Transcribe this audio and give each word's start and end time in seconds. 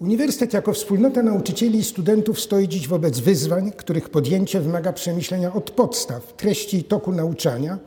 Uniwersytet 0.00 0.52
jako 0.52 0.72
wspólnota 0.72 1.22
nauczycieli 1.22 1.78
i 1.78 1.84
studentów 1.84 2.40
stoi 2.40 2.68
dziś 2.68 2.88
wobec 2.88 3.20
wyzwań, 3.20 3.72
których 3.76 4.08
podjęcie 4.08 4.60
wymaga 4.60 4.92
przemyślenia 4.92 5.52
od 5.52 5.70
podstaw 5.70 6.32
treści 6.32 6.76
i 6.76 6.84
toku 6.84 7.12
nauczania, 7.12 7.78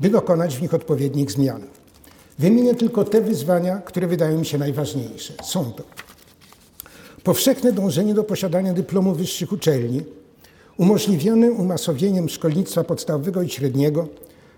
by 0.00 0.10
dokonać 0.10 0.56
w 0.56 0.62
nich 0.62 0.74
odpowiednich 0.74 1.30
zmian. 1.30 1.62
Wymienię 2.38 2.74
tylko 2.74 3.04
te 3.04 3.20
wyzwania, 3.20 3.76
które 3.76 4.06
wydają 4.06 4.38
mi 4.38 4.46
się 4.46 4.58
najważniejsze. 4.58 5.34
Są 5.44 5.72
to 5.72 5.82
powszechne 7.24 7.72
dążenie 7.72 8.14
do 8.14 8.24
posiadania 8.24 8.74
dyplomu 8.74 9.14
wyższych 9.14 9.52
uczelni, 9.52 10.02
umożliwione 10.76 11.50
umasowieniem 11.50 12.28
szkolnictwa 12.28 12.84
podstawowego 12.84 13.42
i 13.42 13.48
średniego 13.48 14.08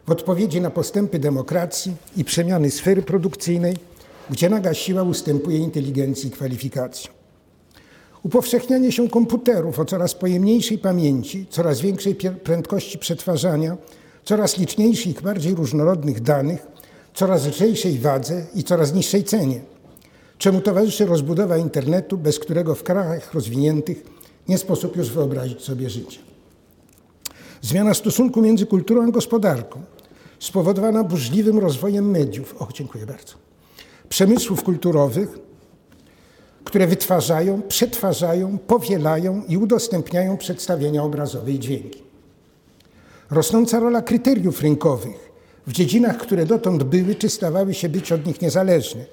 w 0.06 0.10
odpowiedzi 0.10 0.60
na 0.60 0.70
postępy 0.70 1.18
demokracji 1.18 1.92
i 2.16 2.24
przemiany 2.24 2.70
sfery 2.70 3.02
produkcyjnej, 3.02 3.76
gdzie 4.30 4.50
naga 4.50 4.74
siła 4.74 5.02
ustępuje 5.02 5.58
inteligencji 5.58 6.28
i 6.28 6.32
kwalifikacji. 6.32 7.10
Upowszechnianie 8.22 8.92
się 8.92 9.08
komputerów 9.08 9.78
o 9.78 9.84
coraz 9.84 10.14
pojemniejszej 10.14 10.78
pamięci, 10.78 11.46
coraz 11.50 11.80
większej 11.80 12.14
prędkości 12.14 12.98
przetwarzania, 12.98 13.76
coraz 14.24 14.58
liczniejszych, 14.58 15.22
bardziej 15.22 15.54
różnorodnych 15.54 16.20
danych, 16.20 16.66
coraz 17.14 17.46
lżejszej 17.46 17.98
wadze 17.98 18.46
i 18.54 18.64
coraz 18.64 18.94
niższej 18.94 19.24
cenie, 19.24 19.60
czemu 20.38 20.60
towarzyszy 20.60 21.06
rozbudowa 21.06 21.56
internetu, 21.56 22.18
bez 22.18 22.38
którego 22.38 22.74
w 22.74 22.82
krajach 22.82 23.34
rozwiniętych 23.34 24.04
nie 24.48 24.58
sposób 24.58 24.96
już 24.96 25.10
wyobrazić 25.10 25.62
sobie 25.62 25.90
życia. 25.90 26.20
Zmiana 27.62 27.94
stosunku 27.94 28.42
między 28.42 28.66
kulturą 28.66 29.08
a 29.08 29.10
gospodarką, 29.10 29.82
spowodowana 30.38 31.04
burzliwym 31.04 31.58
rozwojem 31.58 32.10
mediów, 32.10 32.62
o 32.62 32.68
dziękuję 32.72 33.06
bardzo, 33.06 33.49
przemysłów 34.10 34.62
kulturowych, 34.62 35.38
które 36.64 36.86
wytwarzają, 36.86 37.62
przetwarzają, 37.62 38.58
powielają 38.58 39.42
i 39.48 39.56
udostępniają 39.56 40.36
przedstawienia 40.36 41.02
obrazowe 41.02 41.52
i 41.52 41.58
dźwięki. 41.58 42.02
Rosnąca 43.30 43.80
rola 43.80 44.02
kryteriów 44.02 44.62
rynkowych 44.62 45.30
w 45.66 45.72
dziedzinach, 45.72 46.16
które 46.16 46.46
dotąd 46.46 46.82
były 46.82 47.14
czy 47.14 47.28
stawały 47.28 47.74
się 47.74 47.88
być 47.88 48.12
od 48.12 48.26
nich 48.26 48.40
niezależne, 48.42 49.04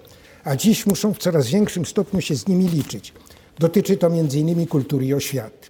a 0.43 0.55
dziś 0.55 0.85
muszą 0.85 1.13
w 1.13 1.17
coraz 1.17 1.47
większym 1.47 1.85
stopniu 1.85 2.21
się 2.21 2.35
z 2.35 2.47
nimi 2.47 2.67
liczyć. 2.67 3.13
Dotyczy 3.59 3.97
to 3.97 4.07
m.in. 4.07 4.67
kultury 4.67 5.05
i 5.05 5.13
oświaty. 5.13 5.69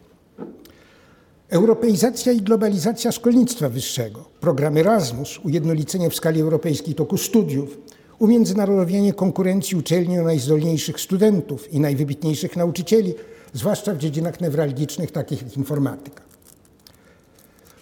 Europeizacja 1.50 2.32
i 2.32 2.42
globalizacja 2.42 3.12
szkolnictwa 3.12 3.70
wyższego, 3.70 4.26
program 4.40 4.78
Erasmus, 4.78 5.40
ujednolicenie 5.44 6.10
w 6.10 6.16
skali 6.16 6.42
europejskiej 6.42 6.96
toku 6.96 7.18
studiów, 7.18 7.78
umiędzynarodowienie 8.20 9.14
konkurencji 9.14 9.78
uczelni 9.78 10.20
o 10.20 10.24
najzdolniejszych 10.24 11.02
studentów 11.02 11.74
i 11.74 11.80
najwybitniejszych 11.80 12.56
nauczycieli, 12.56 13.14
zwłaszcza 13.54 13.94
w 13.94 13.98
dziedzinach 13.98 14.42
newralgicznych, 14.42 15.12
takich 15.12 15.42
jak 15.42 15.58
informatyka. 15.58 16.24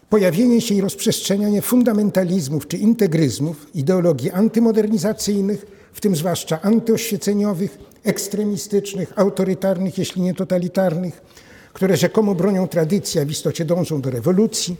Pojawienie 0.09 0.61
się 0.61 0.75
i 0.75 0.81
rozprzestrzenianie 0.81 1.61
fundamentalizmów 1.61 2.67
czy 2.67 2.77
integryzmów, 2.77 3.75
ideologii 3.75 4.31
antymodernizacyjnych, 4.31 5.65
w 5.93 6.01
tym 6.01 6.15
zwłaszcza 6.15 6.61
antyoświeceniowych, 6.61 7.77
ekstremistycznych, 8.03 9.13
autorytarnych, 9.15 9.97
jeśli 9.97 10.21
nie 10.21 10.33
totalitarnych, 10.33 11.21
które 11.73 11.97
rzekomo 11.97 12.35
bronią 12.35 12.67
tradycji, 12.67 13.19
a 13.19 13.25
w 13.25 13.31
istocie 13.31 13.65
dążą 13.65 14.01
do 14.01 14.09
rewolucji, 14.09 14.75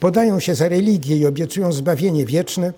podają 0.00 0.40
się 0.40 0.54
za 0.54 0.68
religię 0.68 1.16
i 1.16 1.26
obiecują 1.26 1.72
zbawienie 1.72 2.26
wieczne, 2.26 2.72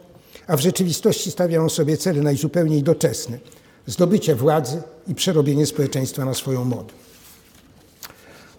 a 0.49 0.57
w 0.57 0.61
rzeczywistości 0.61 1.31
stawiają 1.31 1.69
sobie 1.69 1.97
cele 1.97 2.23
najzupełniej 2.23 2.83
doczesne 2.83 3.39
zdobycie 3.87 4.35
władzy 4.35 4.83
i 5.09 5.15
przerobienie 5.15 5.67
społeczeństwa 5.67 6.25
na 6.25 6.35
swoją 6.35 6.65
modę. 6.65 6.93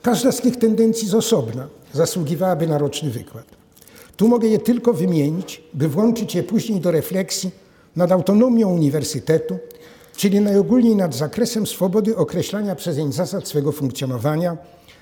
Każda 0.02 0.32
z 0.32 0.42
tych 0.42 0.58
tendencji 0.58 1.08
z 1.08 1.14
osobna 1.14 1.68
zasługiwałaby 1.94 2.68
na 2.68 2.78
roczny 2.78 3.10
wykład. 3.10 3.46
Tu 4.18 4.28
mogę 4.28 4.48
je 4.48 4.60
tylko 4.60 4.94
wymienić, 4.94 5.64
by 5.74 5.88
włączyć 5.88 6.36
je 6.36 6.44
później 6.44 6.80
do 6.80 6.92
refleksji 6.92 7.52
nad 7.96 8.12
autonomią 8.12 8.70
uniwersytetu, 8.70 9.58
czyli 10.16 10.40
najogólniej 10.40 10.96
nad 10.96 11.16
zakresem 11.16 11.68
swobody 11.68 12.16
określania 12.16 12.76
przezeń 12.76 13.14
zasad 13.14 13.48
swego 13.48 13.72
funkcjonowania, 13.72 14.58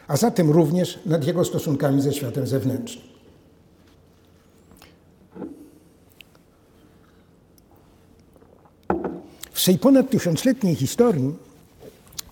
a 0.08 0.18
zatem 0.18 0.52
również 0.52 1.00
nad 1.06 1.28
jego 1.28 1.46
stosunkami 1.46 2.02
ze 2.02 2.14
światem 2.14 2.48
zewnętrznym. 2.48 3.17
Swej 9.68 9.80
ponad 9.80 10.10
tysiącletniej 10.10 10.76
historii 10.76 11.34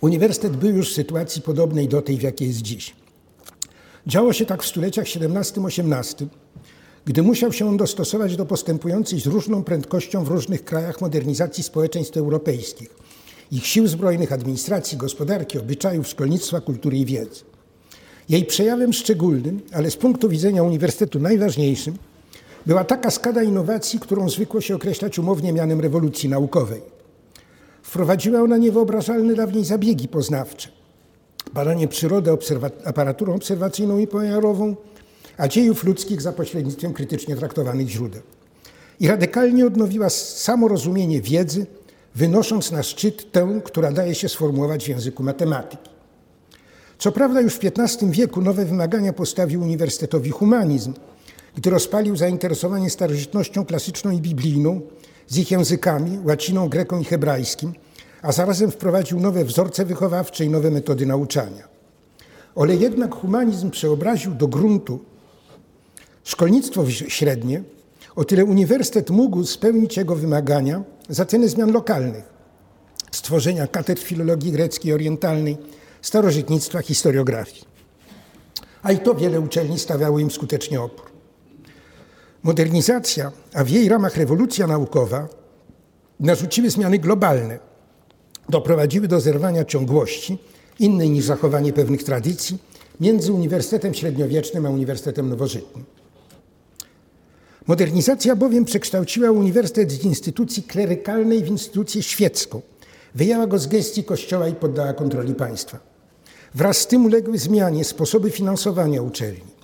uniwersytet 0.02 0.58
był 0.58 0.76
już 0.76 0.92
w 0.92 0.94
sytuacji 0.94 1.42
podobnej 1.42 1.88
do 1.88 2.02
tej, 2.02 2.18
w 2.18 2.22
jakiej 2.22 2.48
jest 2.48 2.62
dziś. 2.62 2.96
Działo 4.08 4.34
się 4.34 4.46
tak 4.46 4.64
w 4.64 4.66
stuleciach 4.66 5.06
XVII-XVIII, 5.06 6.30
gdy 7.06 7.24
musiał 7.24 7.54
się 7.54 7.68
on 7.68 7.78
dostosować 7.78 8.36
do 8.36 8.46
postępującej 8.46 9.20
z 9.20 9.26
różną 9.26 9.64
prędkością 9.64 10.24
w 10.24 10.28
różnych 10.28 10.66
krajach 10.66 11.02
modernizacji 11.02 11.64
społeczeństw 11.64 12.18
europejskich, 12.18 12.90
ich 13.52 13.66
sił 13.66 13.88
zbrojnych, 13.88 14.32
administracji, 14.32 14.98
gospodarki, 14.98 15.60
obyczajów, 15.60 16.08
szkolnictwa, 16.08 16.62
kultury 16.62 16.98
i 16.98 17.06
wiedzy. 17.06 17.42
Jej 18.30 18.46
przejawem 18.46 18.94
szczególnym, 18.94 19.62
ale 19.72 19.92
z 19.92 19.98
punktu 19.98 20.30
widzenia 20.30 20.64
uniwersytetu 20.64 21.20
najważniejszym, 21.20 21.98
była 22.66 22.84
ta 22.84 22.98
kaskada 22.98 23.44
innowacji, 23.44 24.00
którą 24.00 24.30
zwykło 24.30 24.62
się 24.62 24.76
określać 24.76 25.20
umownie 25.20 25.54
mianem 25.54 25.82
rewolucji 25.82 26.30
naukowej. 26.30 26.95
Wprowadziła 27.96 28.42
ona 28.42 28.58
niewyobrażalne 28.58 29.36
dawniej 29.36 29.66
zabiegi 29.66 30.08
poznawcze. 30.08 30.70
Badanie 31.54 31.88
przyrody 31.88 32.32
obserwa 32.32 32.70
aparaturą 32.86 33.36
obserwacyjną 33.36 34.00
i 34.00 34.08
pomiarową, 34.08 34.76
a 35.38 35.48
dziejów 35.48 35.84
ludzkich 35.84 36.22
za 36.22 36.34
pośrednictwem 36.34 36.94
krytycznie 36.94 37.36
traktowanych 37.36 37.88
źródeł. 37.88 38.22
I 39.00 39.08
radykalnie 39.08 39.66
odnowiła 39.66 40.10
samo 40.10 40.68
rozumienie 40.68 41.22
wiedzy, 41.22 41.66
wynosząc 42.16 42.72
na 42.72 42.84
szczyt 42.84 43.32
tę, 43.32 43.62
która 43.64 43.92
daje 43.92 44.16
się 44.16 44.30
sformułować 44.30 44.86
w 44.86 44.90
języku 44.90 45.24
matematyki. 45.24 45.90
Co 46.98 47.12
prawda 47.12 47.42
już 47.42 47.54
w 47.54 47.60
XV 47.64 48.12
wieku 48.12 48.42
nowe 48.42 48.66
wymagania 48.66 49.14
postawił 49.14 49.62
uniwersytetowi 49.62 50.30
humanizm, 50.30 50.94
gdy 51.56 51.70
rozpalił 51.70 52.16
zainteresowanie 52.16 52.90
starożytnością 52.90 53.66
klasyczną 53.66 54.12
i 54.12 54.22
biblijną 54.22 54.82
z 55.28 55.38
ich 55.38 55.52
językami, 55.52 56.20
łaciną, 56.26 56.70
greką 56.70 57.00
i 57.00 57.04
hebrajskim, 57.04 57.74
a 58.26 58.32
zarazem 58.32 58.72
wprowadził 58.72 59.20
nowe 59.20 59.46
wzorce 59.46 59.86
wychowawcze 59.86 60.46
i 60.46 60.50
nowe 60.50 60.72
metody 60.72 61.06
nauczania. 61.06 61.68
Ale 62.56 62.76
jednak 62.76 63.16
humanizm 63.16 63.72
przeobraził 63.72 64.34
do 64.34 64.48
gruntu 64.48 65.00
szkolnictwo 66.24 66.90
średnie, 66.90 67.64
o 68.16 68.26
tyle 68.26 68.46
uniwersytet 68.46 69.10
mógł 69.10 69.44
spełnić 69.44 69.98
jego 69.98 70.16
wymagania 70.16 70.84
za 71.10 71.26
cenę 71.26 71.48
zmian 71.50 71.72
lokalnych, 71.72 72.24
stworzenia 73.12 73.68
katedr 73.68 74.02
filologii 74.02 74.52
greckiej 74.52 74.94
orientalnej, 74.94 75.58
starożytnictwa, 76.02 76.82
historiografii. 76.82 77.66
A 78.84 78.92
i 78.92 79.00
to 79.00 79.16
wiele 79.16 79.40
uczelni 79.40 79.80
stawiało 79.80 80.20
im 80.20 80.32
skutecznie 80.32 80.82
opór. 80.82 81.06
Modernizacja, 82.44 83.32
a 83.54 83.64
w 83.64 83.70
jej 83.70 83.90
ramach 83.90 84.18
rewolucja 84.18 84.68
naukowa 84.68 85.28
narzuciły 86.20 86.70
zmiany 86.70 87.00
globalne, 87.00 87.75
doprowadziły 88.50 89.08
do 89.08 89.20
zerwania 89.20 89.66
ciągłości, 89.66 90.38
innej 90.80 91.10
niż 91.10 91.26
zachowanie 91.26 91.74
pewnych 91.74 92.04
tradycji, 92.04 92.58
między 93.00 93.34
Uniwersytetem 93.34 93.94
Średniowiecznym 93.94 94.66
a 94.66 94.70
Uniwersytetem 94.70 95.30
Nowożytnym. 95.30 95.86
Modernizacja 97.68 98.36
bowiem 98.36 98.66
przekształciła 98.66 99.32
uniwersytet 99.32 99.92
z 99.92 100.06
instytucji 100.06 100.64
klerykalnej 100.64 101.44
w 101.44 101.48
instytucję 101.48 102.04
świecką. 102.04 102.62
Wyjęła 103.16 103.48
go 103.48 103.60
z 103.60 103.68
gestii 103.68 104.04
Kościoła 104.04 104.48
i 104.48 104.56
poddała 104.56 104.94
kontroli 104.94 105.36
państwa. 105.36 105.80
Wraz 106.56 106.78
z 106.78 106.88
tym 106.88 107.06
uległy 107.06 107.38
zmianie 107.38 107.84
sposoby 107.84 108.32
finansowania 108.32 109.02
uczelni. 109.02 109.56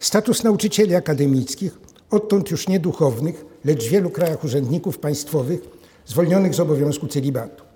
Status 0.00 0.44
nauczycieli 0.44 0.94
akademickich, 0.94 1.78
odtąd 2.10 2.50
już 2.50 2.68
nie 2.68 2.80
duchownych, 2.80 3.44
lecz 3.64 3.84
w 3.84 3.90
wielu 3.90 4.10
krajach 4.10 4.44
urzędników 4.44 4.98
państwowych, 4.98 5.60
zwolnionych 6.06 6.54
z 6.54 6.60
obowiązku 6.60 7.06
celibatu. 7.06 7.69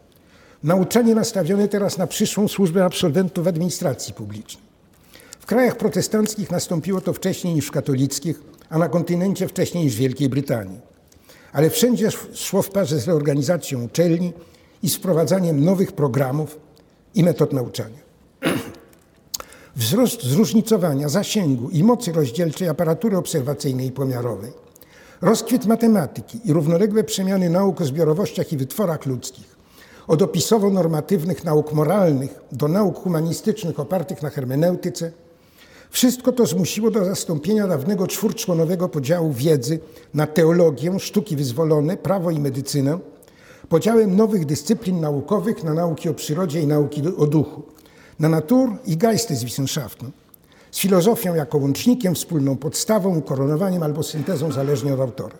Nauczanie 0.64 1.14
nastawione 1.14 1.68
teraz 1.68 1.98
na 1.98 2.06
przyszłą 2.06 2.48
służbę 2.48 2.84
absolwentów 2.84 3.46
administracji 3.46 4.14
publicznej. 4.14 4.64
W 5.40 5.46
krajach 5.46 5.76
protestanckich 5.76 6.50
nastąpiło 6.50 7.00
to 7.00 7.12
wcześniej 7.12 7.54
niż 7.54 7.66
w 7.66 7.70
katolickich, 7.70 8.42
a 8.70 8.78
na 8.78 8.88
kontynencie 8.88 9.48
wcześniej 9.48 9.84
niż 9.84 9.94
w 9.94 9.98
Wielkiej 9.98 10.28
Brytanii. 10.28 10.80
Ale 11.52 11.70
wszędzie 11.70 12.08
szło 12.34 12.62
w 12.62 12.70
parze 12.70 13.00
z 13.00 13.06
reorganizacją 13.06 13.84
uczelni 13.84 14.32
i 14.82 14.90
z 14.90 14.96
wprowadzaniem 14.96 15.64
nowych 15.64 15.92
programów 15.92 16.58
i 17.14 17.24
metod 17.24 17.52
nauczania. 17.52 17.98
Wzrost 19.76 20.22
zróżnicowania, 20.22 21.08
zasięgu 21.08 21.70
i 21.70 21.84
mocy 21.84 22.12
rozdzielczej 22.12 22.68
aparatury 22.68 23.16
obserwacyjnej 23.16 23.86
i 23.86 23.92
pomiarowej, 23.92 24.52
rozkwit 25.20 25.66
matematyki 25.66 26.40
i 26.44 26.52
równoległe 26.52 27.04
przemiany 27.04 27.50
nauk 27.50 27.80
o 27.80 27.84
zbiorowościach 27.84 28.52
i 28.52 28.56
wytworach 28.56 29.06
ludzkich 29.06 29.53
od 30.06 30.22
opisowo-normatywnych 30.22 31.44
nauk 31.44 31.72
moralnych 31.72 32.40
do 32.52 32.68
nauk 32.68 32.98
humanistycznych 32.98 33.80
opartych 33.80 34.22
na 34.22 34.30
hermeneutyce, 34.30 35.12
wszystko 35.90 36.32
to 36.32 36.46
zmusiło 36.46 36.90
do 36.90 37.04
zastąpienia 37.04 37.66
dawnego 37.66 38.06
czwórczłonowego 38.06 38.88
podziału 38.88 39.32
wiedzy 39.32 39.78
na 40.14 40.26
teologię, 40.26 41.00
sztuki 41.00 41.36
wyzwolone, 41.36 41.96
prawo 41.96 42.30
i 42.30 42.40
medycynę, 42.40 42.98
podziałem 43.68 44.16
nowych 44.16 44.46
dyscyplin 44.46 45.00
naukowych 45.00 45.64
na 45.64 45.74
nauki 45.74 46.08
o 46.08 46.14
przyrodzie 46.14 46.60
i 46.60 46.66
nauki 46.66 47.02
o 47.16 47.26
duchu, 47.26 47.62
na 48.18 48.28
Natur 48.28 48.70
i 48.86 48.96
Geisteswissenschaften, 48.96 50.10
z 50.70 50.78
filozofią 50.78 51.34
jako 51.34 51.58
łącznikiem, 51.58 52.14
wspólną 52.14 52.56
podstawą, 52.56 53.16
ukoronowaniem 53.16 53.82
albo 53.82 54.02
syntezą 54.02 54.52
zależnie 54.52 54.94
od 54.94 55.00
autora. 55.00 55.36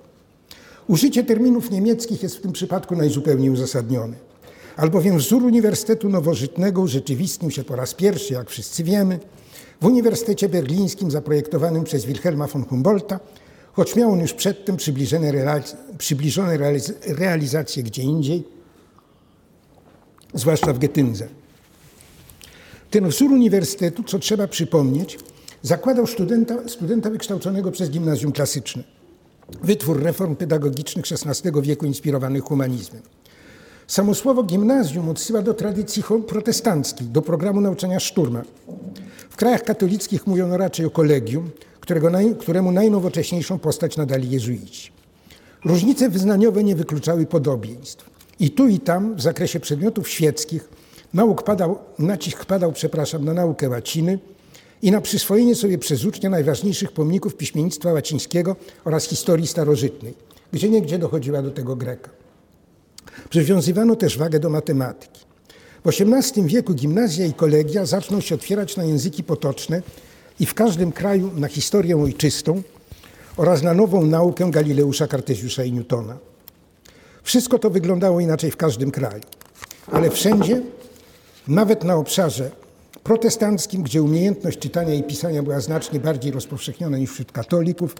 Użycie 0.88 1.25
terminów 1.25 1.70
niemieckich 1.70 2.22
jest 2.22 2.37
w 2.37 2.40
tym 2.40 2.52
przypadku 2.52 2.96
najzupełniej 2.96 3.50
uzasadnione, 3.50 4.16
albowiem 4.76 5.19
wzór 5.19 5.43
Uniwersytetu 5.43 6.09
Nowożytnego 6.09 6.81
urzeczywistnił 6.81 7.50
się 7.50 7.65
po 7.65 7.76
raz 7.76 7.94
pierwszy, 7.94 8.35
jak 8.35 8.50
wszyscy 8.50 8.85
wiemy, 8.85 9.19
w 9.81 9.85
Uniwersytecie 9.85 10.49
Berlińskim 10.49 11.11
zaprojektowanym 11.11 11.85
przez 11.85 12.05
Wilhelma 12.05 12.47
von 12.47 12.65
Humboldta, 12.65 13.21
choć 13.73 13.97
miał 13.97 14.12
on 14.12 14.21
już 14.21 14.32
przedtem 14.32 14.76
przybliżone, 14.76 15.32
przybliżone 15.99 16.56
realiz 16.56 16.93
realizacje 17.06 17.82
gdzie 17.82 18.03
indziej, 18.03 18.44
zwłaszcza 20.35 20.73
w 20.73 20.79
Getyndze. 20.79 21.29
Ten 22.91 23.09
wzór 23.09 23.32
uniwersytetu, 23.32 24.03
co 24.03 24.19
trzeba 24.19 24.49
przypomnieć, 24.49 25.19
zakładał 25.62 26.06
studenta, 26.06 26.69
studenta 26.69 27.11
wykształconego 27.11 27.71
przez 27.71 27.91
gimnazjum 27.91 28.32
klasyczne. 28.32 28.85
Wytwór 29.62 30.03
reform 30.03 30.37
pedagogicznych 30.37 31.05
XVI 31.26 31.62
wieku 31.62 31.87
inspirowanych 31.87 32.44
humanizmem. 32.44 33.03
Samo 33.86 34.14
słowo 34.14 34.42
gimnazjum 34.42 35.08
odsyła 35.08 35.42
do 35.42 35.54
tradycji 35.54 36.02
protestanckiej, 36.26 37.06
do 37.06 37.22
programu 37.22 37.60
nauczania 37.60 38.00
szturma. 38.00 38.42
W 39.31 39.36
krajach 39.36 39.62
katolickich 39.62 40.26
mówiono 40.26 40.56
raczej 40.56 40.86
o 40.86 40.90
kolegium, 40.90 41.50
którego 41.81 42.10
naj, 42.10 42.36
któremu 42.36 42.72
najnowocześniejszą 42.72 43.58
postać 43.58 43.96
nadali 43.96 44.31
jezuici. 44.31 44.92
Różnice 45.64 46.08
wyznaniowe 46.08 46.64
nie 46.64 46.76
wykluczały 46.76 47.26
podobieństw. 47.26 48.10
I 48.40 48.50
tu 48.50 48.69
i 48.69 48.81
tam 48.81 49.14
w 49.14 49.22
zakresie 49.22 49.60
przedmiotów 49.60 50.08
świeckich 50.08 50.69
nauk 51.14 51.42
padał, 51.42 51.78
nacisk 51.98 52.44
padał 52.44 52.72
przepraszam, 52.72 53.25
na 53.25 53.34
naukę 53.34 53.69
łaciny 53.69 54.19
i 54.82 54.90
na 54.90 55.00
przyswojenie 55.00 55.54
sobie 55.54 55.78
przez 55.78 56.04
ucznia 56.04 56.30
najważniejszych 56.30 56.92
pomników 56.92 57.37
piśmiennictwa 57.37 57.92
łacińskiego 57.92 58.56
oraz 58.84 59.04
historii 59.04 59.46
starożytnej, 59.46 60.14
gdzie 60.52 60.69
niegdzie 60.69 60.98
dochodziła 60.98 61.42
do 61.42 61.50
tego 61.50 61.76
greka. 61.76 62.24
Przywiązywano 63.31 63.96
też 63.96 64.19
wagę 64.19 64.38
do 64.40 64.50
matematyki. 64.50 65.20
W 65.84 65.88
XVIII 65.88 66.46
wieku 66.46 66.75
gimnazja 66.75 67.26
i 67.26 67.32
kolegia 67.32 67.87
zaczną 67.87 68.20
się 68.20 68.34
otwierać 68.34 68.76
na 68.76 68.84
języki 68.84 69.25
potoczne 69.25 69.82
i 70.40 70.46
w 70.46 70.55
każdym 70.55 70.93
kraju 70.93 71.31
na 71.37 71.49
historię 71.49 71.96
ojczystą 71.96 72.62
oraz 73.37 73.62
na 73.62 73.75
nową 73.75 74.06
naukę 74.06 74.50
Galileusza, 74.50 75.06
Kartezjusza 75.06 75.64
i 75.64 75.72
Newtona. 75.72 76.16
Wszystko 77.22 77.58
to 77.58 77.70
wyglądało 77.70 78.20
inaczej 78.20 78.50
w 78.50 78.56
każdym 78.56 78.90
kraju, 78.90 79.22
ale 79.93 80.11
wszędzie, 80.11 80.62
nawet 81.49 81.84
na 81.84 81.96
obszarze 81.96 82.50
protestanckim, 83.02 83.82
gdzie 83.82 84.02
umiejętność 84.02 84.58
czytania 84.58 84.94
i 84.94 85.02
pisania 85.02 85.43
była 85.43 85.61
znacznie 85.61 86.00
bardziej 86.00 86.32
rozpowszechniona 86.32 86.99
niż 86.99 87.11
wśród 87.11 87.32
katolików, 87.32 87.94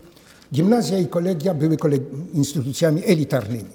gimnazja 0.53 0.99
i 0.99 1.07
kolegia 1.07 1.55
były 1.55 1.77
instytucjami 2.35 3.03
elitarnymi, 3.07 3.71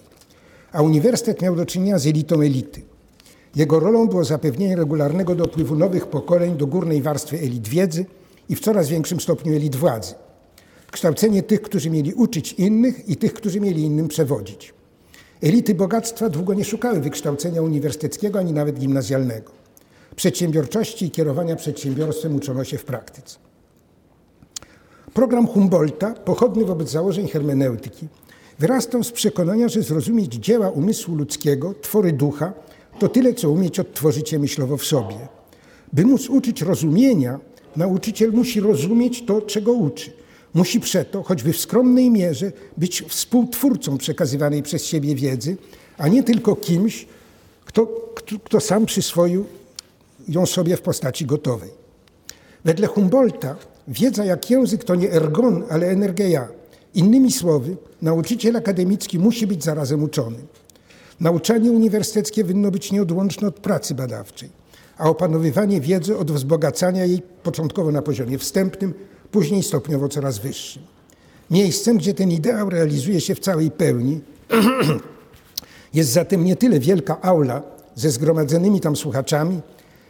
a 0.71 0.81
uniwersytet 0.81 1.42
miał 1.42 1.56
do 1.56 1.66
czynienia 1.66 2.00
z 2.00 2.07
elitą 2.07 2.42
elity. 2.42 2.81
Jego 3.56 3.80
rolą 3.80 4.07
było 4.07 4.24
zapewnienie 4.24 4.75
regularnego 4.75 5.36
dopływu 5.36 5.75
nowych 5.75 6.07
pokoleń 6.07 6.57
do 6.57 6.68
górnej 6.68 7.01
warstwy 7.01 7.38
elit 7.39 7.68
wiedzy 7.68 8.06
i 8.50 8.56
w 8.56 8.60
coraz 8.60 8.89
większym 8.89 9.19
stopniu 9.19 9.56
elit 9.56 9.75
władzy. 9.75 10.13
Kształcenie 10.92 11.44
tych, 11.44 11.62
którzy 11.62 11.89
mieli 11.89 12.13
uczyć 12.13 12.54
innych 12.54 13.10
i 13.10 13.16
tych, 13.18 13.33
którzy 13.33 13.60
mieli 13.60 13.81
innym 13.83 14.07
przewodzić. 14.07 14.74
Elity 15.42 15.75
bogactwa 15.75 16.30
długo 16.30 16.54
nie 16.54 16.66
szukały 16.66 17.00
wykształcenia 17.00 17.62
uniwersyteckiego 17.62 18.39
ani 18.39 18.54
nawet 18.54 18.80
gimnazjalnego. 18.80 19.51
Przedsiębiorczości 20.15 21.06
i 21.06 21.12
kierowania 21.12 21.56
przedsiębiorstwem 21.56 22.36
uczono 22.36 22.63
się 22.63 22.77
w 22.77 22.86
praktyce. 22.86 23.38
Program 25.13 25.48
Humboldta, 25.48 26.13
pochodny 26.13 26.65
wobec 26.65 26.89
założeń 26.89 27.27
hermeneutyki, 27.27 28.07
wyrastał 28.59 29.03
z 29.03 29.11
przekonania, 29.11 29.69
że 29.69 29.81
zrozumieć 29.81 30.33
dzieła 30.33 30.69
umysłu 30.69 31.15
ludzkiego, 31.15 31.73
twory 31.81 32.13
ducha, 32.13 32.53
to 33.00 33.09
tyle, 33.09 33.33
co 33.33 33.51
umieć 33.51 33.79
odtworzyć 33.79 34.31
je 34.31 34.39
myślowo 34.39 34.77
w 34.77 34.85
sobie. 34.85 35.15
By 35.94 36.06
móc 36.06 36.29
uczyć 36.29 36.61
rozumienia, 36.61 37.39
nauczyciel 37.75 38.31
musi 38.31 38.59
rozumieć 38.59 39.25
to, 39.25 39.41
czego 39.41 39.73
uczy. 39.73 40.11
Musi 40.53 40.79
przeto, 40.79 41.23
choćby 41.23 41.53
w 41.53 41.59
skromnej 41.59 42.09
mierze, 42.09 42.51
być 42.77 43.03
współtwórcą 43.07 43.97
przekazywanej 43.97 44.63
przez 44.63 44.85
siebie 44.85 45.15
wiedzy, 45.15 45.57
a 45.97 46.07
nie 46.07 46.23
tylko 46.23 46.55
kimś, 46.55 47.07
kto, 47.65 47.85
kto, 48.15 48.35
kto 48.44 48.59
sam 48.59 48.85
przyswoił 48.85 49.45
ją 50.27 50.45
sobie 50.45 50.77
w 50.77 50.81
postaci 50.81 51.25
gotowej. 51.25 51.69
Wedle 52.65 52.88
Humboldta 52.88 53.55
wiedza 53.88 54.25
jak 54.25 54.50
język 54.50 54.83
to 54.83 54.95
nie 54.95 55.12
ergon, 55.12 55.63
ale 55.69 55.88
energeia. 55.88 56.47
Innymi 56.94 57.31
słowy, 57.31 57.77
nauczyciel 58.01 58.56
akademicki 58.56 59.19
musi 59.19 59.47
być 59.47 59.63
zarazem 59.63 60.03
uczonym. 60.03 60.47
Nauczanie 61.19 61.71
uniwersyteckie 61.71 62.44
winno 62.44 62.71
być 62.71 62.91
nieodłączne 62.91 63.47
od 63.47 63.56
pracy 63.56 63.95
badawczej, 63.95 64.50
a 64.97 65.09
opanowywanie 65.09 65.81
wiedzy 65.81 66.18
od 66.18 66.31
wzbogacania 66.31 67.06
jej 67.06 67.21
początkowo 67.44 67.91
na 67.91 68.01
poziomie 68.01 68.38
wstępnym, 68.38 68.94
później 69.31 69.63
stopniowo 69.63 70.09
coraz 70.09 70.39
wyższym. 70.39 70.83
Miejscem, 71.51 71.97
gdzie 71.97 72.13
ten 72.13 72.31
ideał 72.31 72.69
realizuje 72.69 73.21
się 73.21 73.36
w 73.36 73.39
całej 73.39 73.71
pełni, 73.71 74.21
jest 75.94 76.12
zatem 76.12 76.45
nie 76.45 76.56
tyle 76.56 76.80
wielka 76.80 77.21
aula 77.21 77.62
ze 77.95 78.12
zgromadzonymi 78.12 78.80
tam 78.80 78.95
słuchaczami, 78.95 79.62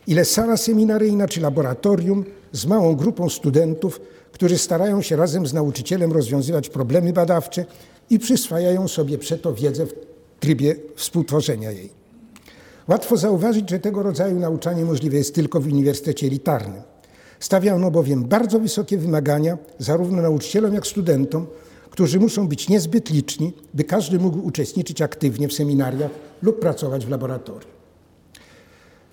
ile 0.08 0.26
sala 0.26 0.58
seminaryjna 0.58 1.28
czy 1.28 1.42
laboratorium 1.42 2.26
z 2.52 2.66
małą 2.66 2.96
grupą 2.96 3.30
studentów, 3.30 4.02
którzy 4.32 4.58
starają 4.58 5.02
się 5.02 5.16
razem 5.16 5.48
z 5.48 5.54
nauczycielem 5.54 6.12
rozwiązywać 6.12 6.70
problemy 6.70 7.14
badawcze 7.14 7.66
i 8.10 8.20
przyswajają 8.20 8.88
sobie 8.88 9.18
przeto 9.18 9.54
wiedzę 9.54 9.86
w 9.86 9.94
trybie 10.40 10.76
współtworzenia 10.96 11.72
jej. 11.72 11.90
Łatwo 12.88 13.18
zauważyć, 13.18 13.70
że 13.70 13.80
tego 13.80 14.04
rodzaju 14.04 14.40
nauczanie 14.40 14.86
możliwe 14.86 15.18
jest 15.18 15.36
tylko 15.36 15.60
w 15.60 15.66
uniwersytecie 15.66 16.28
elitarnym. 16.28 16.82
Stawia 17.40 17.76
ono 17.76 17.92
bowiem 17.92 18.24
bardzo 18.24 18.60
wysokie 18.60 18.98
wymagania 18.98 19.58
zarówno 19.80 20.22
nauczycielom, 20.22 20.74
jak 20.74 20.88
studentom, 20.88 21.48
którzy 21.90 22.20
muszą 22.20 22.48
być 22.48 22.70
niezbyt 22.70 23.10
liczni, 23.10 23.54
by 23.74 23.84
każdy 23.84 24.20
mógł 24.20 24.48
uczestniczyć 24.48 25.02
aktywnie 25.02 25.48
w 25.48 25.54
seminariach 25.54 26.12
lub 26.42 26.60
pracować 26.60 27.06
w 27.06 27.10
laboratorium. 27.10 27.79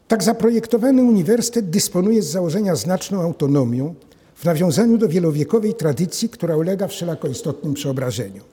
Tak 0.08 0.22
zaprojektowany 0.22 1.02
uniwersytet 1.02 1.70
dysponuje 1.70 2.22
z 2.22 2.26
założenia 2.26 2.76
znaczną 2.76 3.22
autonomią 3.22 3.94
w 4.34 4.44
nawiązaniu 4.44 4.98
do 4.98 5.08
wielowiekowej 5.08 5.75
tradycji, 5.75 6.28
która 6.28 6.56
ulega 6.56 6.88
wszelako 6.88 7.28
istotnym 7.28 7.75
przeobrażeniom. 7.75 8.44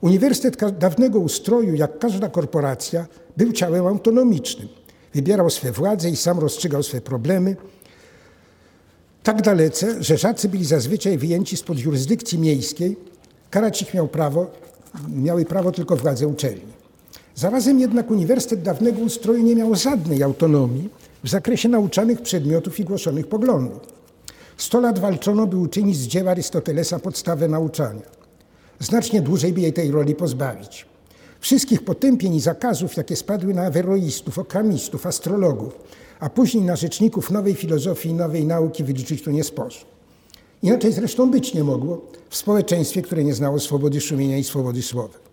Uniwersytet 0.00 0.78
dawnego 0.78 1.18
ustroju, 1.18 1.74
jak 1.74 1.98
każda 1.98 2.28
korporacja, 2.28 3.06
był 3.36 3.52
ciałem 3.52 3.86
autonomicznym. 3.86 4.68
Wybierał 5.14 5.50
swe 5.50 5.72
władze 5.72 6.10
i 6.10 6.16
sam 6.16 6.38
rozstrzygał 6.38 6.82
swe 6.82 7.00
problemy. 7.00 7.56
Tak 9.22 9.42
dalece, 9.42 10.02
że 10.02 10.16
żacy 10.18 10.48
byli 10.48 10.64
zazwyczaj 10.64 11.18
wyjęci 11.18 11.56
spod 11.56 11.78
jurysdykcji 11.78 12.38
miejskiej, 12.38 12.96
karać 13.50 13.82
ich 13.82 13.94
miał 13.94 14.08
prawo, 14.08 14.50
miały 15.08 15.44
prawo 15.44 15.72
tylko 15.72 15.96
władze 15.96 16.28
uczelni. 16.28 16.81
Zarazem 17.34 17.80
jednak 17.80 18.10
Uniwersytet 18.10 18.62
dawnego 18.62 19.00
ustroju 19.00 19.42
nie 19.42 19.56
miał 19.56 19.74
żadnej 19.74 20.22
autonomii 20.22 20.88
w 21.24 21.28
zakresie 21.28 21.68
nauczanych 21.68 22.22
przedmiotów 22.22 22.80
i 22.80 22.84
głoszonych 22.84 23.26
poglądów. 23.26 23.80
Sto 24.56 24.80
lat 24.80 24.98
walczono, 24.98 25.46
by 25.46 25.56
uczynić 25.56 25.96
z 25.96 26.06
dzieła 26.06 26.30
Arystotelesa 26.30 26.98
podstawę 26.98 27.48
nauczania. 27.48 28.02
Znacznie 28.80 29.22
dłużej 29.22 29.52
by 29.52 29.60
jej 29.60 29.72
tej 29.72 29.90
roli 29.90 30.14
pozbawić. 30.14 30.86
Wszystkich 31.40 31.84
potępień 31.84 32.34
i 32.34 32.40
zakazów, 32.40 32.96
jakie 32.96 33.16
spadły 33.16 33.54
na 33.54 33.62
aweroistów, 33.62 34.38
okramistów, 34.38 35.06
astrologów, 35.06 35.78
a 36.20 36.30
później 36.30 36.64
na 36.64 36.76
rzeczników 36.76 37.30
nowej 37.30 37.54
filozofii 37.54 38.08
i 38.08 38.14
nowej 38.14 38.46
nauki 38.46 38.84
wyliczyć 38.84 39.22
to 39.22 39.30
nie 39.30 39.44
sposób. 39.44 39.84
Inaczej 40.62 40.92
zresztą 40.92 41.30
być 41.30 41.54
nie 41.54 41.64
mogło 41.64 42.02
w 42.30 42.36
społeczeństwie, 42.36 43.02
które 43.02 43.24
nie 43.24 43.34
znało 43.34 43.60
swobody 43.60 44.00
szumienia 44.00 44.38
i 44.38 44.44
swobody 44.44 44.82
słowa. 44.82 45.31